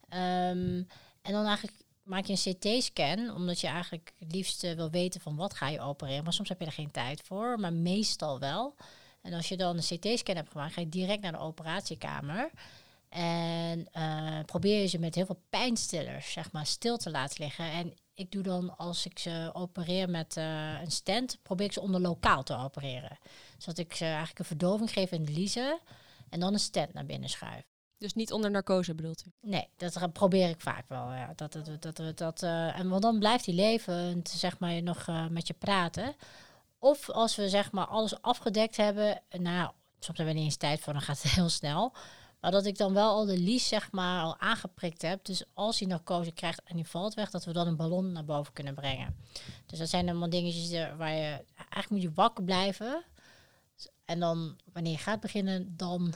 [0.10, 0.84] Ehm,
[1.22, 5.22] en dan eigenlijk maak je een CT-scan, omdat je eigenlijk het liefst eh, wil weten
[5.22, 6.24] van wat ga je opereren.
[6.24, 8.76] Maar soms heb je er geen tijd voor, maar meestal wel.
[9.22, 12.52] En als je dan een CT-scan hebt gemaakt, ga je direct naar de operatiekamer.
[13.10, 17.72] En eh, probeer je ze met heel veel pijnstillers, zeg maar, stil te laten liggen.
[17.72, 21.82] En ik doe dan, als ik ze opereer met eh, een stent, probeer ik ze
[21.82, 23.18] onder lokaal te opereren.
[23.58, 25.80] Zodat ik ze eigenlijk een verdoving geef in de liezen
[26.30, 27.75] en dan een stent naar binnen schuif.
[28.06, 29.32] Dus niet onder narcose bedoelt u?
[29.42, 31.14] Nee, dat probeer ik vaak wel.
[31.14, 31.34] Ja.
[31.36, 35.08] Dat, dat, dat, dat, dat, eh, en want dan blijft hij levend, zeg maar, nog
[35.08, 36.16] eh, met je praten.
[36.80, 40.80] Of als we zeg maar alles afgedekt hebben, nou, soms hebben we niet eens tijd
[40.80, 41.94] voor, dan gaat het heel snel.
[42.40, 45.26] Maar dat ik dan wel al de lies zeg maar al aangeprikt heb.
[45.26, 48.26] Dus als hij narcose krijgt en die valt weg, dat we dan een ballon naar
[48.26, 49.16] boven kunnen brengen.
[49.66, 53.04] Dus dat zijn allemaal dingetjes die- waar je eigenlijk moet je wakker blijven.
[54.06, 56.14] En dan wanneer je gaat beginnen, dan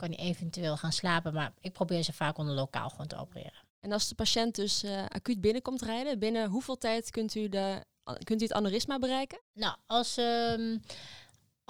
[0.00, 1.34] kan je eventueel gaan slapen.
[1.34, 3.62] Maar ik probeer ze vaak onder lokaal gewoon te opereren.
[3.80, 7.84] En als de patiënt dus eh, acuut binnenkomt rijden, binnen hoeveel tijd kunt u, de,
[8.24, 9.40] kunt u het aneurysma bereiken?
[9.52, 10.76] Nou, als, ehm,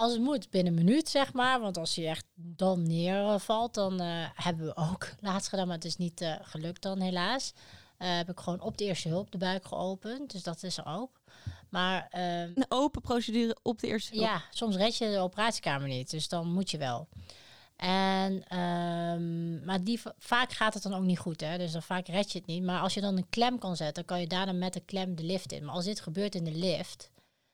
[0.01, 1.59] als het moet, binnen een minuut zeg maar.
[1.59, 5.67] Want als hij echt dan neervalt, dan eh, hebben we ook laatst gedaan.
[5.67, 7.53] Maar het is niet eh, gelukt dan helaas.
[7.97, 10.31] Eh, heb ik gewoon op de eerste hulp de buik geopend.
[10.31, 11.21] Dus dat is er ook.
[11.69, 14.25] Maar ehm, Een open procedure op de eerste hulp.
[14.25, 16.09] ja, soms red je de operatiekamer niet.
[16.09, 17.07] Dus dan moet je wel.
[17.81, 21.41] En, ehm, maar die, vaak gaat het dan ook niet goed.
[21.41, 21.57] Hè?
[21.57, 22.63] Dus dan vaak red je het niet.
[22.63, 25.15] Maar als je dan een klem kan zetten, dan kan je daarna met de klem
[25.15, 25.65] de lift in.
[25.65, 27.11] Maar als dit gebeurt in de lift,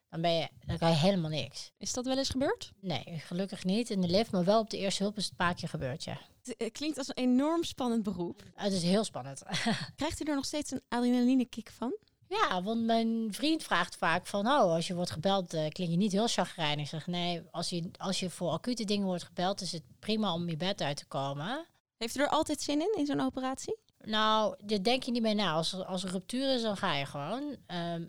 [0.10, 1.72] dan, ben je, dan kan je helemaal niks.
[1.78, 2.72] Is dat wel eens gebeurd?
[2.80, 4.32] Nee, gelukkig niet in de lift.
[4.32, 6.20] Maar wel op de eerste hulp is het een paar keer gebeurd, ja.
[6.44, 8.44] Het eh, klinkt als een enorm spannend beroep.
[8.54, 9.44] Het is heel spannend.
[9.96, 11.98] Krijgt u er nog steeds een adrenaline kick van?
[12.30, 15.98] Ja, want mijn vriend vraagt vaak van, oh, als je wordt gebeld, eh, klink je
[15.98, 16.84] niet heel chagrijnig.
[16.84, 20.34] Ik zeg, nee, als je, als je voor acute dingen wordt gebeld, is het prima
[20.34, 21.66] om je bed uit te komen.
[21.98, 23.78] Heeft u er altijd zin in, in zo'n operatie?
[24.04, 25.54] Nou, daar denk je niet mee na.
[25.54, 27.56] Als er, als er ruptuur is, dan ga je gewoon.
[27.66, 28.04] Ehm,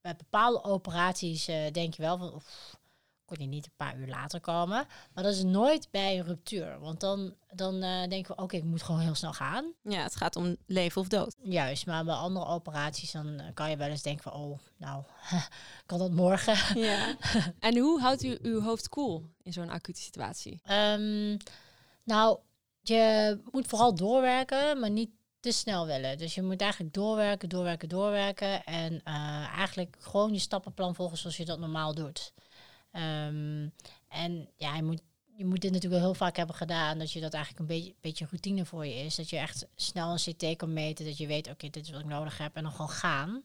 [0.00, 2.75] bij bepaalde operaties eh, denk je wel van, oef,
[3.26, 4.86] kon je niet een paar uur later komen.
[5.14, 6.78] Maar dat is nooit bij een ruptuur.
[6.80, 9.72] Want dan, dan eh, denken we, oké, ik moet gewoon heel snel gaan.
[9.82, 11.36] Ja, het gaat om leven of dood.
[11.42, 15.02] Juist, maar bij andere operaties dan eh, kan je wel eens denken van, oh, nou,
[15.86, 16.80] kan dat morgen?
[16.80, 17.16] Ja.
[17.58, 20.60] En hoe houdt u uw hoofd koel in zo'n acute situatie?
[20.64, 21.36] Ehm,
[22.04, 22.38] nou,
[22.80, 25.10] je moet vooral doorwerken, maar niet
[25.40, 26.18] te snel willen.
[26.18, 28.64] Dus je moet eigenlijk doorwerken, doorwerken, doorwerken.
[28.64, 32.32] En eh, eigenlijk gewoon je stappenplan volgen zoals je dat normaal doet.
[32.96, 33.68] Ehm,
[34.08, 35.02] en ja, je moet,
[35.36, 36.98] je moet dit natuurlijk wel heel vaak hebben gedaan.
[36.98, 39.14] Dat je dat eigenlijk een beetje, beetje routine voor je is.
[39.14, 41.04] Dat je echt snel een CT kan meten.
[41.04, 42.56] Dat je weet, oké, dit is wat ik nodig heb.
[42.56, 43.44] En dan gewoon gaan.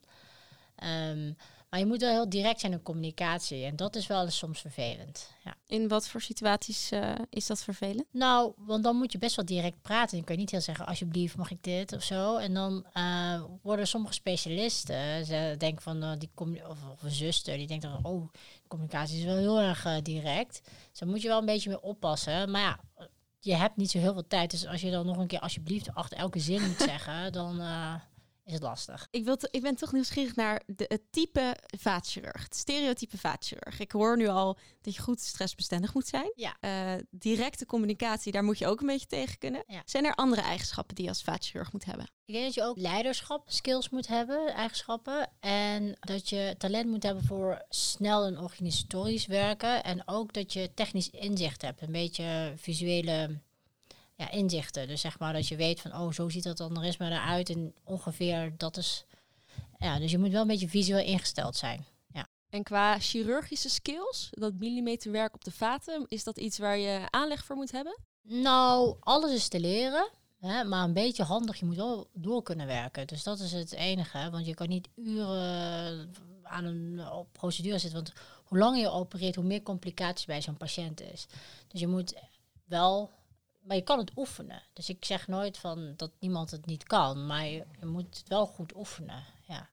[0.75, 1.33] Ehm,
[1.71, 3.65] maar je moet wel heel direct zijn in communicatie.
[3.65, 5.29] En dat is wel eens soms vervelend.
[5.43, 5.55] Ja.
[5.67, 8.05] In wat voor situaties eh, is dat vervelend?
[8.11, 10.15] Nou, want dan moet je best wel direct praten.
[10.15, 12.37] Dan kan je niet heel zeggen, alsjeblieft, mag ik dit of zo.
[12.37, 16.29] En dan eh, worden sommige specialisten, ze denken van, eh, die
[16.67, 18.29] of, of een zuster, die denkt dan, oh,
[18.67, 20.61] communicatie is wel heel erg direct.
[20.89, 22.51] Dus daar moet je wel een beetje mee oppassen.
[22.51, 22.79] Maar ja,
[23.39, 24.51] je hebt niet zo heel veel tijd.
[24.51, 27.61] Dus als je dan nog een keer alsjeblieft achter elke zin moet zeggen, dan
[28.51, 29.07] is lastig.
[29.11, 32.43] Ik, wil ik ben toch nieuwsgierig naar de, het type vaatchirurg.
[32.43, 33.79] Het stereotype vaatchirurg.
[33.79, 36.31] Ik hoor nu al dat je goed stressbestendig moet zijn.
[36.35, 36.57] Ja.
[36.59, 39.63] Eh, directe communicatie, daar moet je ook een beetje tegen kunnen.
[39.67, 39.81] Ja.
[39.85, 42.09] Zijn er andere eigenschappen die je als vaatchirurg moet hebben?
[42.25, 45.29] Ik denk dat je ook leiderschap, skills moet hebben, eigenschappen.
[45.39, 49.83] En dat je talent moet hebben voor snel en organisatorisch werken.
[49.83, 51.81] En ook dat je technisch inzicht hebt.
[51.81, 53.39] Een beetje visuele
[54.21, 54.87] ja, inzichten.
[54.87, 57.49] Dus zeg maar dat je weet van, oh, zo ziet dat aneurysma eruit.
[57.49, 59.05] En ongeveer dat is...
[59.79, 61.85] Ja, dus je moet wel een beetje visueel ingesteld zijn.
[62.49, 67.45] En qua chirurgische skills, dat millimeterwerk op de vaten, is dat iets waar je aanleg
[67.45, 67.99] voor moet hebben?
[68.21, 70.09] Nou, alles is te leren.
[70.39, 73.07] Hè, maar een beetje handig, je moet wel door kunnen werken.
[73.07, 74.29] Dus dat is het enige.
[74.31, 78.03] Want je kan niet uren aan een procedure zitten.
[78.03, 78.13] Want
[78.45, 81.27] hoe langer je opereert, hoe meer complicaties bij zo'n patiënt is.
[81.67, 82.13] Dus je moet
[82.65, 83.11] wel...
[83.61, 84.63] Maar je kan het oefenen.
[84.73, 87.25] Dus ik zeg nooit van dat niemand het niet kan.
[87.25, 89.23] Maar je, je moet het wel goed oefenen.
[89.47, 89.69] Ja.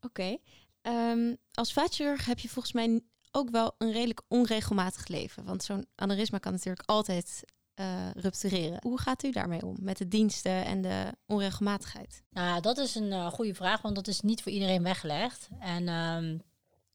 [0.00, 0.36] Oké.
[0.82, 5.44] Ehm, als vaatchirurg heb je volgens mij ook wel een redelijk onregelmatig leven.
[5.44, 8.78] Want zo'n aneurysma kan natuurlijk altijd eh, ruptureren.
[8.82, 9.76] Hoe gaat u daarmee om?
[9.80, 12.22] Met de diensten en de onregelmatigheid?
[12.30, 15.48] Nou, dat is een eh, goede vraag, want dat is niet voor iedereen weggelegd.
[15.60, 16.38] En ehm,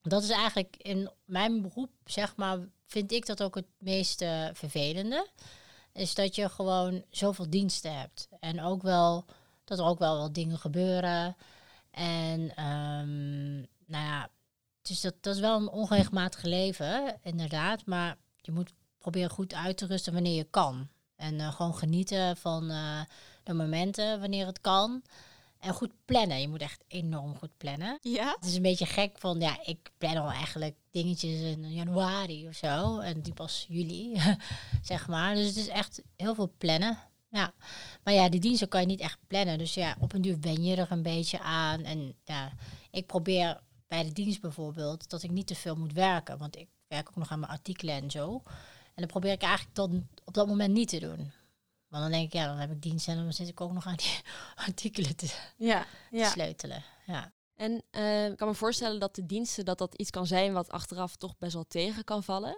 [0.01, 5.27] dat is eigenlijk in mijn beroep, zeg maar, vind ik dat ook het meest vervelende.
[5.93, 8.27] Is dat je gewoon zoveel diensten hebt.
[8.39, 9.25] En ook wel,
[9.63, 11.35] dat er ook wel wat dingen gebeuren.
[11.91, 14.29] En ehm, nou ja,
[14.81, 17.85] dus dat, dat is wel een onregelmatig leven, inderdaad.
[17.85, 20.87] Maar je moet proberen goed uit te rusten wanneer je kan.
[21.15, 23.01] En uh, gewoon genieten van uh,
[23.43, 25.03] de momenten wanneer het kan.
[25.59, 26.41] En goed plannen.
[26.41, 27.97] Je moet echt enorm goed plannen.
[28.01, 28.35] Ja?
[28.35, 32.55] Het is een beetje gek van, ja, ik plan al eigenlijk dingetjes in januari of
[32.55, 32.99] zo.
[32.99, 34.21] En die pas juli,
[34.91, 35.35] zeg maar.
[35.35, 36.97] Dus het is echt heel veel plannen.
[37.29, 37.53] Ja,
[38.03, 39.57] maar ja, die diensten kan je niet echt plannen.
[39.57, 41.83] Dus ja, op een duur wen je er een beetje aan.
[41.83, 42.51] En ja,
[42.91, 46.37] ik probeer bij de dienst bijvoorbeeld dat ik niet te veel moet werken.
[46.37, 48.41] Want ik werk ook nog aan mijn artikelen en zo.
[48.85, 51.31] En dan probeer ik eigenlijk dan op dat moment niet te doen.
[51.87, 53.85] Want dan denk ik, ja, dan heb ik dienst en dan zit ik ook nog
[53.85, 54.19] aan die
[54.67, 56.29] artikelen te, ja, ja.
[56.29, 56.83] sleutelen.
[57.05, 57.31] Ja.
[57.63, 60.69] En uh, ik kan me voorstellen dat de diensten, dat dat iets kan zijn wat
[60.69, 62.57] achteraf toch best wel tegen kan vallen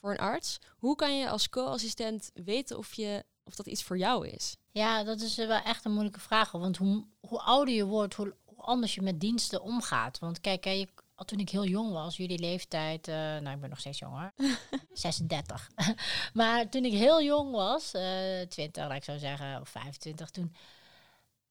[0.00, 0.58] voor een arts.
[0.76, 4.56] Hoe kan je als co-assistent weten of, je, of dat iets voor jou is?
[4.70, 6.50] Ja, dat is wel echt een moeilijke vraag.
[6.50, 10.18] Want hoe, hoe ouder je wordt, hoe, hoe anders je met diensten omgaat.
[10.18, 10.88] Want kijk, je,
[11.24, 14.32] toen ik heel jong was, jullie leeftijd, uh, nou ik ben nog steeds jonger,
[14.92, 15.70] 36.
[16.32, 20.54] maar toen ik heel jong was, uh, 20 laat ik zo zeggen, of 25, toen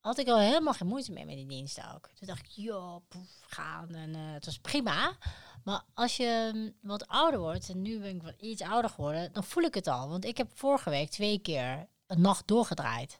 [0.04, 2.10] had ik al helemaal geen moeite mee met die diensten ook.
[2.13, 5.18] Toen dacht ik, joh, poef, gaan en uh, het was prima.
[5.63, 9.34] Maar als je mm, wat ouder wordt, en nu ben ik wat iets ouder geworden,
[9.34, 10.10] dan voel ik het al.
[10.10, 13.20] Want ik heb vorige week twee keer een nacht doorgedraaid.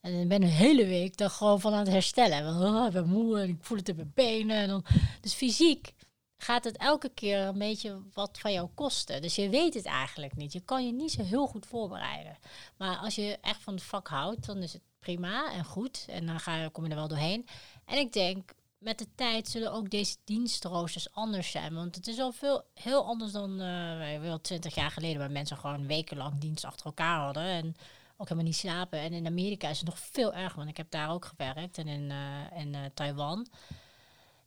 [0.00, 2.44] En ik ben een hele week dan gewoon van aan het herstellen.
[2.44, 4.56] Want, oh, ik ben moe en ik voel het in mijn benen.
[4.56, 4.84] En dan,
[5.20, 5.94] dus fysiek
[6.36, 9.22] gaat het elke keer een beetje wat van jou kosten.
[9.22, 10.52] Dus je weet het eigenlijk niet.
[10.52, 12.38] Je kan je niet zo heel goed voorbereiden.
[12.76, 16.04] Maar als je echt van het vak houdt, dan is het prima en goed.
[16.08, 17.46] En dan ga kom je er wel doorheen.
[17.84, 21.74] En ik denk, met de tijd zullen ook deze dienstroosters anders zijn.
[21.74, 25.18] Want het is al veel, heel anders dan uh, wel twintig jaar geleden...
[25.18, 27.44] waar mensen gewoon wekenlang dienst achter elkaar hadden...
[27.44, 27.74] En,
[28.16, 28.98] ook helemaal niet slapen.
[28.98, 31.88] En in Amerika is het nog veel erger, want ik heb daar ook gewerkt en
[31.88, 33.46] in, uh, in uh, Taiwan.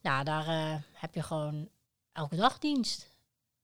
[0.02, 1.70] Nou, daar heb je gewoon
[2.12, 3.15] elke dag dienst.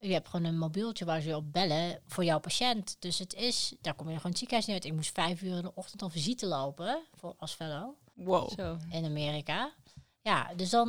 [0.04, 2.96] Je hebt gewoon een mobieltje waar ze op bellen voor jouw patiënt.
[3.00, 4.86] Dus het is, daar kom je gewoon het ziekenhuis niet uit.
[4.86, 7.94] Ik moest vijf uur in de ochtend al visite lopen voor, als fellow.
[8.14, 8.52] Wow.
[8.60, 8.78] Zo.
[8.90, 9.74] In Amerika.
[10.22, 10.88] Ja, dus dan,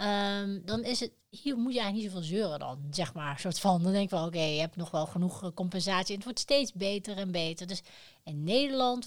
[0.00, 3.38] um, dan is het, hier moet je eigenlijk niet zoveel zeuren dan, zeg maar.
[3.38, 6.08] soort van, dan denk ik wel, oké, okay, je hebt nog wel genoeg compensatie.
[6.08, 7.66] En het wordt steeds beter en beter.
[7.66, 7.82] Dus
[8.22, 9.06] in Nederland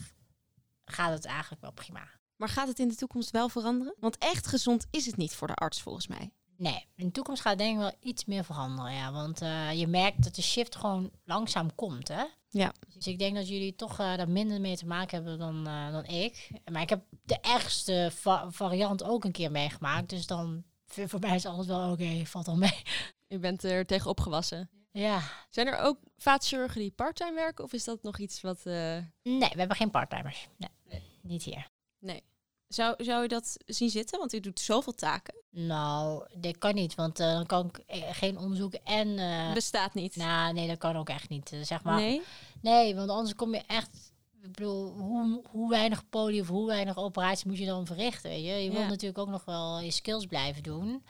[0.85, 2.07] gaat het eigenlijk wel prima.
[2.35, 3.95] Maar gaat het in de toekomst wel veranderen?
[3.99, 6.31] Want echt gezond is het niet voor de arts volgens mij.
[6.57, 9.11] Nee, in de toekomst gaat denk ik wel iets meer veranderen, ja.
[9.11, 12.23] Want uh, je merkt dat de shift gewoon langzaam komt, hè.
[12.49, 12.73] Ja.
[12.93, 15.91] Dus ik denk dat jullie toch uh, daar minder mee te maken hebben dan, uh,
[15.91, 16.49] dan ik.
[16.71, 20.09] Maar ik heb de ergste va variant ook een keer meegemaakt.
[20.09, 22.81] Dus dan voor mij is alles wel oké, okay, valt al mee.
[23.27, 24.69] Je bent er tegen opgewassen.
[24.91, 25.21] Ja.
[25.49, 27.63] Zijn er ook vaatchirurgen die parttime werken?
[27.63, 28.63] Of is dat nog iets wat...
[28.63, 30.47] Nee, we hebben geen parttimers.
[30.57, 31.69] Nee, nee, niet hier.
[31.99, 32.23] Nee.
[32.67, 34.19] Zou, zou je dat zien zitten?
[34.19, 35.35] Want u doet zoveel taken.
[35.49, 39.07] Nou, dat kan niet, want uh, dan kan ik geen onderzoek en...
[39.07, 40.15] Uh, Bestaat niet?
[40.15, 41.99] Nou, nee, dat kan ook echt niet, zeg maar.
[41.99, 42.21] Nee?
[42.61, 44.13] Nee, want anders kom je echt...
[44.41, 48.45] Ik bedoel, hoe, hoe weinig poli of hoe weinig operaties moet je dan verrichten, weet
[48.45, 48.51] je?
[48.51, 48.77] Je ja.
[48.77, 51.03] wil natuurlijk ook nog wel je skills blijven doen.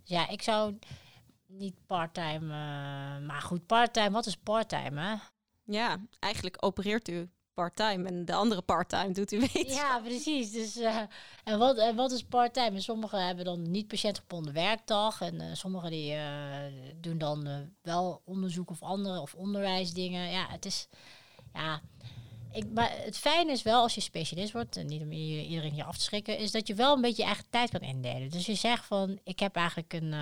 [0.00, 0.78] Dus ja, ik zou
[1.46, 5.14] niet parttime, uh, maar goed, parttime, wat is parttime, hè?
[5.64, 9.74] Ja, eigenlijk opereert u parttime en de andere parttime doet u weet.
[9.74, 10.50] Ja, precies.
[10.50, 11.00] Dus, uh,
[11.44, 12.80] en, wat, en wat is parttime?
[12.80, 16.20] Sommigen hebben dan niet patiëntgebonden werkdag en uh, sommigen die uh,
[17.00, 20.30] doen dan wel onderzoek of andere of onderwijsdingen.
[20.30, 20.88] Ja, het is,
[21.54, 21.80] ja...
[22.52, 25.84] Ik, maar het fijne is wel als je specialist wordt, en niet om iedereen hier
[25.84, 28.30] af te schrikken, is dat je wel een beetje je eigen tijd kan indelen.
[28.30, 30.12] Dus je zegt van, ik heb eigenlijk een,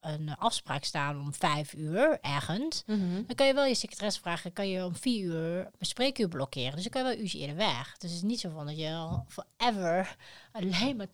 [0.00, 2.82] een afspraak staan om vijf uur ergens.
[2.86, 2.98] Mhm.
[2.98, 3.26] Mm -hmm.
[3.26, 6.72] Dan kan je wel je secretaresse vragen, kan je om vier uur mijn spreekuur blokkeren.
[6.74, 7.96] Dus dan kan je wel uurtje eerder weg.
[7.98, 10.16] Dus het is niet zo van dat je al forever
[10.52, 11.06] alleen maar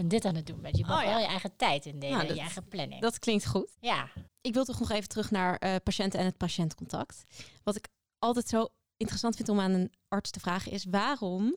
[0.00, 0.76] 24-7 dit aan het doen bent.
[0.76, 1.08] Je mag Oh, ja.
[1.10, 3.00] wel je eigen tijd indelen, Nou, dat- je eigen planning.
[3.00, 3.70] Dat klinkt goed.
[3.80, 4.08] ja,
[4.40, 7.24] Ik wil toch nog even terug naar eh, patiënten en het patiëntcontact.
[7.62, 10.84] Wat ik altijd zo interessant vind om aan een arts te vragen is...
[10.84, 11.56] waarom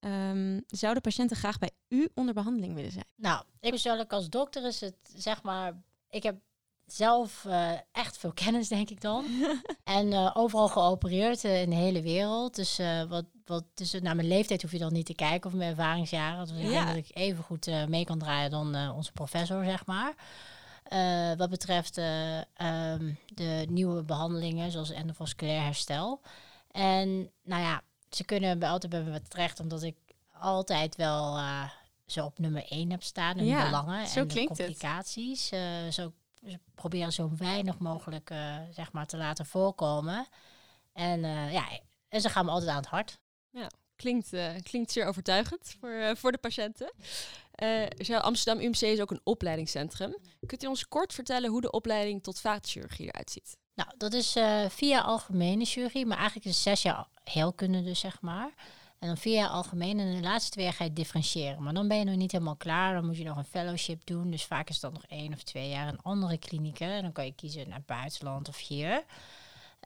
[0.00, 3.06] ehm, zouden patiënten graag bij u onder behandeling willen zijn?
[3.16, 6.36] Nou, ik persoonlijk als dokter is het, zeg maar, ik heb
[6.86, 9.24] zelf eh, echt veel kennis, denk ik dan.
[9.84, 12.54] en eh, overal geopereerd eh, in de hele wereld.
[12.54, 15.70] Dus wat, wat, dus naar mijn leeftijd hoef je dan niet te kijken of mijn
[15.70, 16.46] ervaringsjaren.
[16.46, 16.70] Dus ik Ja.
[16.70, 20.14] denk dat ik even goed mee kan draaien dan onze professor, zeg maar.
[21.36, 26.20] Wat betreft eh, ehm, de nieuwe behandelingen, zoals endovasculair herstel.
[26.70, 29.96] En nou ja, ze kunnen bij altijd bij me terecht, omdat ik
[30.32, 31.38] altijd wel
[32.06, 35.50] zo op nummer 1 heb staan in Ja, belangen en de klinkt complicaties.
[35.50, 36.12] Eh, zo
[36.46, 40.26] ze proberen zo weinig mogelijk eh, zeg maar te laten voorkomen.
[40.92, 41.64] En eh, ja,
[42.08, 43.20] en ze gaan me altijd aan het hart.
[43.96, 46.92] Klinkt, eh, klinkt zeer overtuigend voor, voor de patiënten.
[48.20, 50.16] Amsterdam UMC is ook een opleidingscentrum.
[50.46, 53.56] Kunt u ons kort vertellen hoe de opleiding tot vaatchirurgie eruit ziet?
[53.74, 54.36] Nou, dat is
[54.68, 58.50] via algemene chirurgie, maar eigenlijk is het zes jaar heelkunde dus, zeg maar.
[59.02, 61.62] En dan vier jaar algemeen en de laatste twee jaar ga je differentiëren.
[61.62, 62.94] Maar dan ben je nog niet helemaal klaar.
[62.94, 64.30] Dan moet je nog een fellowship doen.
[64.30, 66.90] Dus vaak is dat nog één of twee jaar in andere klinieken.
[66.90, 69.04] En dan kan je kiezen naar buitenland of hier.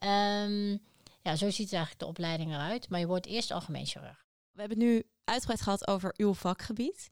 [0.05, 0.83] Um,
[1.22, 2.88] ja, zo ziet eigenlijk de opleiding eruit.
[2.88, 4.26] Maar je wordt eerst algemeen chirurg.
[4.52, 7.09] We hebben het nu uitgebreid gehad over uw vakgebied.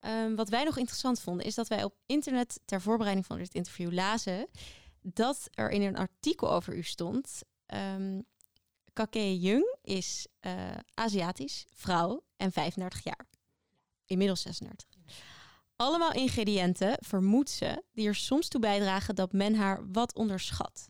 [0.00, 3.54] Um, wat wij nog interessant vonden, is dat wij op internet ter voorbereiding van dit
[3.54, 4.48] interview lazen
[5.02, 7.42] dat er in een artikel over u stond.
[7.66, 8.24] Um,
[8.96, 10.52] Kake Jung is uh,
[10.94, 13.26] Aziatisch, vrouw en 35 jaar.
[14.06, 14.88] Inmiddels 36.
[15.76, 20.88] Allemaal ingrediënten, vermoedt ze, die er soms toe bijdragen dat men haar wat onderschat.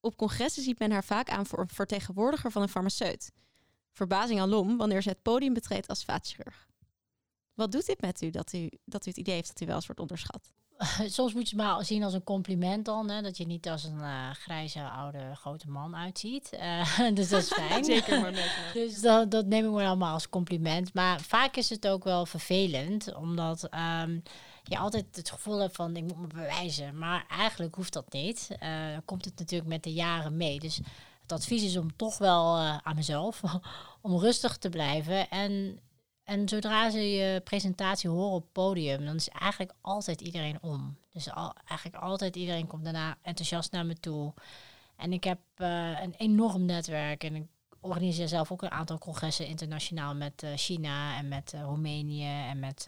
[0.00, 3.32] Op congressen ziet men haar vaak aan voor een vertegenwoordiger van een farmaceut.
[3.92, 6.66] Verbazing alom wanneer ze het podium betreedt als vaatchirurg.
[7.54, 9.74] Wat doet dit met u dat, u dat u het idee heeft dat u wel
[9.76, 10.50] eens wordt onderschat?
[11.06, 13.10] soms moet je het maar zien als een compliment dan.
[13.10, 16.50] Hè, dat je niet als een uh, grijze, oude, grote man uitziet.
[16.52, 17.84] Uh, dus dat is fijn.
[17.94, 20.94] Zeker maar met Dus dat, dat neem ik maar allemaal als compliment.
[20.94, 23.14] Maar vaak is het ook wel vervelend.
[23.14, 23.68] Omdat
[24.02, 24.22] um,
[24.62, 26.98] je altijd het gevoel hebt van ik moet me bewijzen.
[26.98, 28.48] Maar eigenlijk hoeft dat niet.
[28.50, 30.60] Uh, dan komt het natuurlijk met de jaren mee.
[30.60, 30.80] Dus
[31.22, 33.42] het advies is om toch wel aan mezelf...
[34.00, 35.78] om rustig te blijven en
[36.24, 40.96] en zodra ze je presentatie horen op podium, dan is eigenlijk altijd iedereen om.
[41.12, 44.34] Dus al, eigenlijk altijd iedereen komt daarna enthousiast naar me toe.
[44.96, 47.46] En ik heb uh, een enorm netwerk en ik
[47.80, 52.58] organiseer zelf ook een aantal congressen internationaal met uh, China en met uh, Roemenië en
[52.58, 52.86] met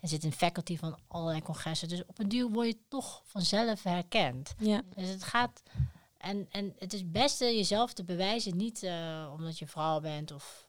[0.00, 1.88] en zit in faculty van allerlei congressen.
[1.88, 4.54] Dus op een duur word je toch vanzelf herkend.
[4.58, 4.82] Ja.
[4.94, 5.62] Dus het gaat
[6.18, 8.90] en, en het is het beste jezelf te bewijzen, niet
[9.32, 10.61] omdat je vrouw bent of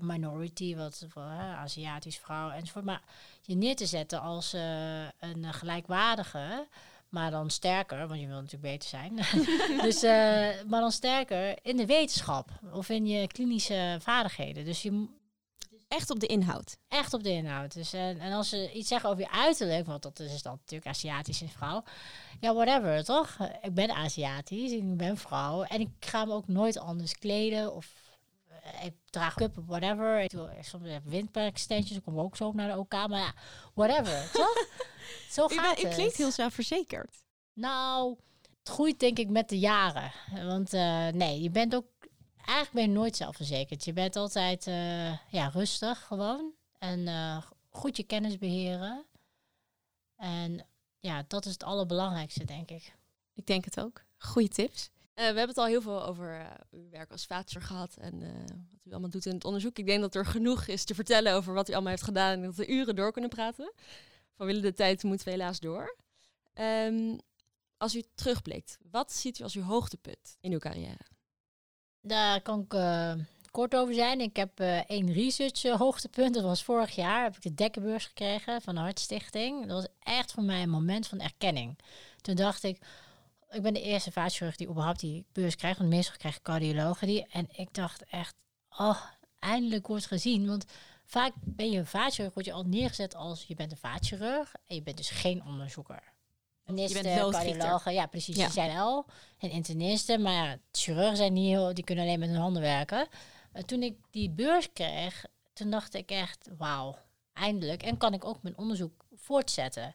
[0.00, 2.84] minority, wat voor uh, Aziatisch vrouw enzovoort.
[2.84, 3.02] Maar
[3.42, 6.66] je neer te zetten als uh, een gelijkwaardige,
[7.08, 9.16] maar dan sterker, want je wil natuurlijk beter zijn.
[9.86, 10.10] dus, uh,
[10.68, 14.64] maar dan sterker in de wetenschap of in je klinische vaardigheden.
[14.64, 15.06] Dus je
[15.88, 16.76] echt op de inhoud.
[16.88, 17.74] Echt op de inhoud.
[17.74, 20.90] Dus, en, en als ze iets zeggen over je uiterlijk, want dat is dan natuurlijk
[20.90, 21.82] Aziatische vrouw.
[22.40, 23.36] Ja, whatever, toch?
[23.62, 25.62] Ik ben Aziatisch, ik ben vrouw.
[25.62, 28.03] En ik ga me ook nooit anders kleden of
[28.82, 30.20] ik draag up whatever.
[30.20, 32.92] Ik doe soms windperkstentjes, ik kom ook zo naar de OK.
[32.92, 33.34] Maar ja,
[33.74, 34.66] whatever, toch?
[35.30, 35.92] Zo gaat het.
[35.92, 37.22] U klinkt heel zelfverzekerd.
[37.52, 38.16] Nou,
[38.58, 40.12] het groeit denk ik met de jaren.
[40.46, 41.86] Want uh, nee, je bent ook...
[42.36, 43.84] Eigenlijk ben je nooit zelfverzekerd.
[43.84, 46.52] Je bent altijd uh, ja, rustig gewoon.
[46.78, 49.04] En uh, goed je kennis beheren.
[50.16, 50.66] En
[51.00, 52.94] ja, dat is het allerbelangrijkste, denk ik.
[53.34, 54.04] Ik denk het ook.
[54.18, 54.90] Goeie tips.
[55.14, 58.20] Uh, we hebben het al heel veel over uh, uw werk als vaatser gehad en
[58.22, 58.28] uh,
[58.70, 59.78] wat u allemaal doet in het onderzoek.
[59.78, 62.42] Ik denk dat er genoeg is te vertellen over wat u allemaal heeft gedaan en
[62.42, 63.72] dat we uren door kunnen praten.
[64.36, 65.96] Vanwille de tijd moeten we helaas door.
[66.54, 67.18] Um,
[67.76, 71.06] als u terugblikt, wat ziet u als uw hoogtepunt in uw carrière?
[72.00, 72.74] Daar kan ik
[73.50, 74.20] kort over zijn.
[74.20, 76.34] Ik heb één research hoogtepunt.
[76.34, 77.22] Dat was vorig jaar.
[77.22, 79.66] Heb ik de Dekkenbeurs gekregen van de Hartstichting.
[79.66, 81.78] Dat was echt voor mij een moment van erkenning.
[82.20, 82.78] Toen dacht ik,
[83.54, 85.78] ik ben de eerste vaatchirurg die überhaupt die beurs krijgt.
[85.78, 87.26] Want meestal krijgen cardiologen die.
[87.26, 88.34] En ik dacht echt,
[88.78, 89.00] oh,
[89.38, 90.46] eindelijk wordt gezien.
[90.46, 90.64] Want
[91.04, 94.54] vaak ben je een vaatchirurg, word je al neergezet als je bent een vaatchirurg.
[94.66, 96.12] En je bent dus geen onderzoeker.
[96.66, 98.44] Internisten, cardiologen, ja precies, ja.
[98.44, 99.06] die zijn al.
[99.38, 103.08] En internisten, maar ja, chirurgen zijn niet heel, die kunnen alleen met hun handen werken.
[103.66, 106.96] Toen ik die beurs kreeg, toen dacht ik echt, wauw,
[107.32, 107.82] eindelijk.
[107.82, 109.94] En kan ik ook mijn onderzoek voortzetten.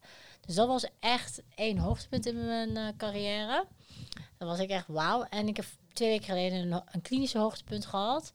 [0.50, 3.66] Dus dat was echt één hoogtepunt in mijn uh, carrière.
[4.38, 5.24] Dat was ik echt wauw.
[5.24, 8.34] En ik heb twee weken geleden een, een klinische hoogtepunt gehad.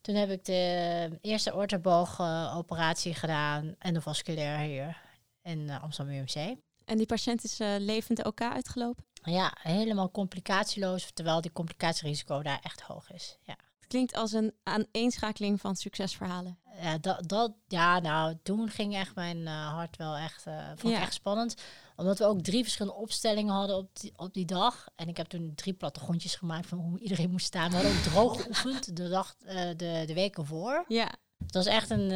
[0.00, 5.00] Toen heb ik de eerste orthoboog-operatie gedaan, endovasculair hier
[5.42, 6.56] in uh, Amsterdam UMC.
[6.84, 9.04] En die patiënt is uh, levend elkaar uitgelopen?
[9.22, 13.38] Ja, helemaal complicatieloos, terwijl die complicatierisico daar echt hoog is.
[13.42, 13.56] Ja.
[13.94, 16.58] Klinkt als een aaneenschakeling van succesverhalen.
[16.80, 20.94] Ja, dat, dat, ja, nou, toen ging echt mijn uh, hart wel echt, uh, vond
[20.94, 21.00] ja.
[21.00, 21.54] echt spannend.
[21.96, 24.88] Omdat we ook drie verschillende opstellingen hadden op die, op die dag.
[24.96, 27.70] En ik heb toen drie plattegrondjes gemaakt van hoe iedereen moest staan.
[27.70, 30.84] We hadden ook droog geoefend de, dag, uh, de, de weken voor.
[30.88, 31.12] Ja.
[31.38, 32.08] Het was echt een,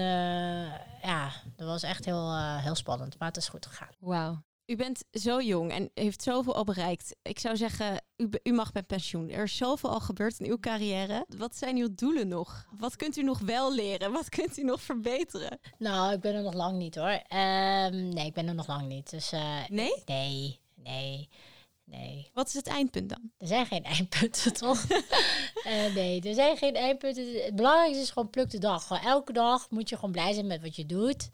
[1.03, 3.19] ja, dat was echt heel, heel spannend.
[3.19, 3.95] Maar het is goed gegaan.
[3.99, 4.43] Wauw.
[4.69, 7.17] U bent zo jong en heeft zoveel al bereikt.
[7.23, 9.31] Ik zou zeggen, u, u, mag met pensioen.
[9.31, 11.25] Er is zoveel al gebeurd in uw carrière.
[11.37, 12.67] Wat zijn uw doelen nog?
[12.77, 14.13] Wat kunt u nog wel leren?
[14.13, 15.59] Wat kunt u nog verbeteren?
[15.79, 17.11] Nou, ik ben er nog lang niet hoor.
[17.11, 19.11] Um, nee, ik ben er nog lang niet.
[19.11, 20.03] Dus, uh, nee?
[20.05, 21.29] Nee, nee.
[21.85, 22.31] Nee.
[22.35, 23.31] Wat is het eindpunt dan?
[23.39, 24.85] Er zijn geen eindpunten, toch?
[25.67, 27.45] uh, nee, er zijn geen eindpunten.
[27.45, 28.87] Het belangrijkste is gewoon pluk de dag.
[28.87, 31.29] Gewoon elke dag moet je gewoon blij zijn met wat je doet.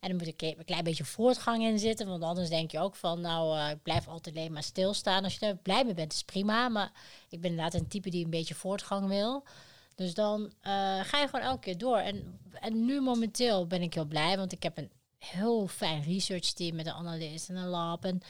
[0.00, 2.06] En er moet ke- een klein beetje voortgang in zitten.
[2.08, 5.24] Want anders denk je ook van, nou, eh, ik blijf altijd alleen maar stilstaan.
[5.24, 6.68] Als je er blij mee bent, is prima.
[6.68, 6.92] Maar
[7.28, 9.44] ik ben inderdaad een type die een beetje voortgang wil.
[9.94, 10.72] Dus dan eh,
[11.04, 11.96] ga je gewoon elke keer door.
[11.96, 16.52] En, en nu momenteel ben ik heel blij, want ik heb een heel fijn research
[16.52, 18.04] team met een analist en een lab.
[18.04, 18.20] En,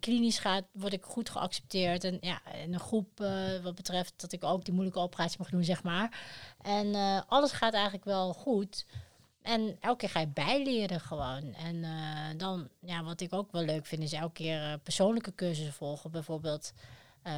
[0.00, 2.04] klinisch gaat, word ik goed geaccepteerd.
[2.04, 5.50] En ja, in een groep eh, wat betreft dat ik ook die moeilijke operatie mag
[5.50, 6.20] doen, zeg maar.
[6.62, 6.94] En
[7.28, 8.86] alles gaat eigenlijk wel goed.
[9.46, 11.54] En elke keer ga je bijleren gewoon.
[11.54, 15.34] En eh, dan, ja, wat ik ook wel leuk vind, is elke keer eh, persoonlijke
[15.34, 16.10] cursussen volgen.
[16.10, 16.72] Bijvoorbeeld,
[17.22, 17.34] eh,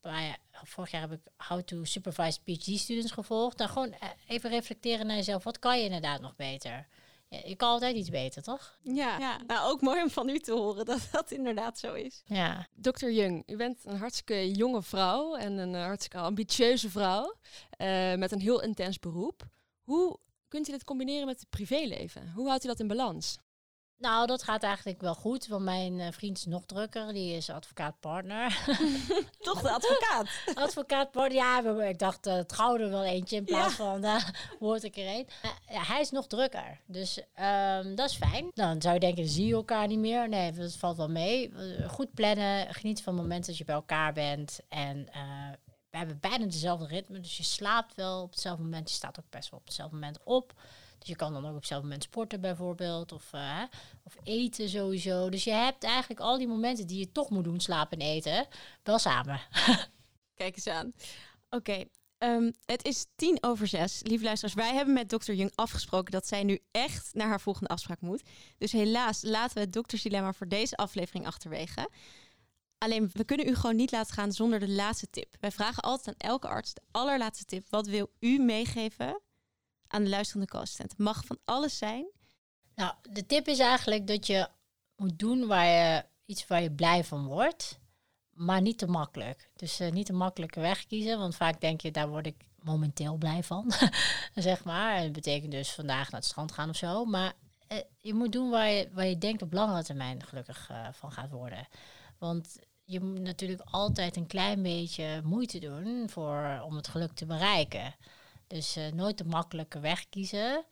[0.00, 3.58] bij- vorig jaar heb ik How to Supervise PhD Students gevolgd.
[3.58, 5.44] Dan gewoon eh, even reflecteren naar jezelf.
[5.44, 6.86] Wat kan je inderdaad nog beter?
[7.28, 8.78] Ja, je kan altijd iets beter, toch?
[8.82, 9.38] Ja, ja.
[9.46, 12.22] Nou, ook mooi om van u te horen dat dat inderdaad zo is.
[12.26, 12.66] Ja.
[12.74, 13.06] Dr.
[13.10, 17.34] Jung, u bent een hartstikke jonge vrouw en een hartstikke ambitieuze vrouw
[17.70, 19.42] eh, met een heel intens beroep.
[19.82, 20.18] Hoe
[20.52, 22.32] kunt u dit combineren met het privéleven?
[22.34, 23.38] Hoe houdt u dat in balans?
[23.98, 25.46] Nou, dat gaat eigenlijk wel goed.
[25.46, 27.12] Want mijn eh, vriend is nog drukker.
[27.12, 28.58] Die is advocaat-partner.
[29.38, 30.28] Toch de advocaat.
[30.54, 34.24] advocaat-partner, ja, ik dacht eh, het gouden wel eentje in plaats van uh,
[34.58, 35.28] hoort ik er een.
[35.68, 36.80] Ja, hij is nog drukker.
[36.86, 38.50] Dus ehm, dat is fijn.
[38.54, 40.28] Dan zou je denken, zie je elkaar niet meer?
[40.28, 41.52] Nee, dat valt wel mee.
[41.88, 42.74] Goed plannen.
[42.74, 44.60] Geniet van het moment dat je bij elkaar bent.
[44.68, 45.22] En eh,
[45.92, 47.20] we hebben bijna dezelfde ritme.
[47.20, 48.88] Dus je slaapt wel op hetzelfde moment.
[48.88, 50.54] Je staat ook best wel op hetzelfde moment op.
[50.98, 53.12] Dus je kan dan ook op hetzelfde moment sporten bijvoorbeeld.
[53.12, 53.62] Of, eh,
[54.02, 55.28] of eten sowieso.
[55.28, 58.46] Dus je hebt eigenlijk al die momenten die je toch moet doen, slapen en eten,
[58.82, 59.40] wel samen.
[60.34, 60.92] Kijk eens aan.
[61.50, 61.84] Oké,
[62.18, 64.00] ehm, het is tien over zes.
[64.02, 67.68] Lieve luisteraars, wij hebben met dokter Jung afgesproken dat zij nu echt naar haar volgende
[67.68, 68.22] afspraak moet.
[68.58, 71.88] Dus helaas laten we het doktersdilemma voor deze aflevering achterwege.
[72.82, 75.36] Alleen, we kunnen u gewoon niet laten gaan zonder de laatste tip.
[75.40, 77.66] Wij vragen altijd aan elke arts de allerlaatste tip.
[77.70, 79.20] Wat wil u meegeven
[79.86, 80.90] aan de luisterende co-assistent?
[80.90, 82.06] Het mag van alles zijn.
[82.74, 84.48] Nou, de tip is eigenlijk dat je
[84.96, 87.78] moet doen waar je iets waar je blij van wordt,
[88.30, 89.50] maar niet te makkelijk.
[89.56, 93.16] Dus eh, niet de makkelijke weg kiezen, want vaak denk je, daar word ik momenteel
[93.16, 93.72] blij van,
[94.34, 94.96] zeg maar.
[94.96, 97.04] En betekent dus vandaag naar het strand gaan of zo.
[97.04, 97.32] Maar
[97.66, 101.12] eh, je moet doen waar je, waar je denkt op langere termijn gelukkig eh, van
[101.12, 101.68] gaat worden.
[102.18, 102.58] Want
[102.92, 107.94] je moet natuurlijk altijd een klein beetje moeite doen voor, om het geluk te bereiken.
[108.46, 110.64] Dus eh, nooit de makkelijke weg kiezen.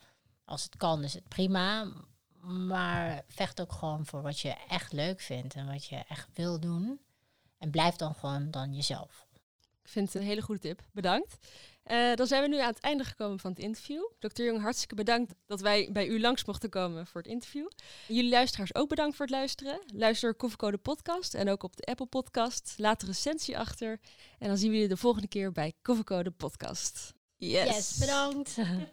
[0.44, 1.92] Als het kan, is het prima.
[2.40, 6.60] Maar vecht ook gewoon voor wat je echt leuk vindt en wat je echt wil
[6.60, 7.00] doen.
[7.58, 9.26] En blijf dan gewoon dan jezelf.
[9.82, 10.82] Ik vind het een hele goede tip.
[10.92, 11.38] Bedankt.
[11.90, 14.02] Eh, dan zijn we nu aan het einde gekomen van het interview.
[14.18, 14.42] Dr.
[14.42, 17.68] Jong, hartstikke bedankt dat wij bij u langs mochten komen voor het interview.
[18.08, 19.80] Jullie luisteraars ook bedankt voor het luisteren.
[19.94, 22.74] Luister Koffiecode podcast en ook op de Apple podcast.
[22.76, 24.00] Laat een recensie achter.
[24.38, 27.12] En dan zien we jullie de volgende keer bij Koffiecode podcast.
[27.36, 27.64] Yes.
[27.64, 28.56] yes bedankt.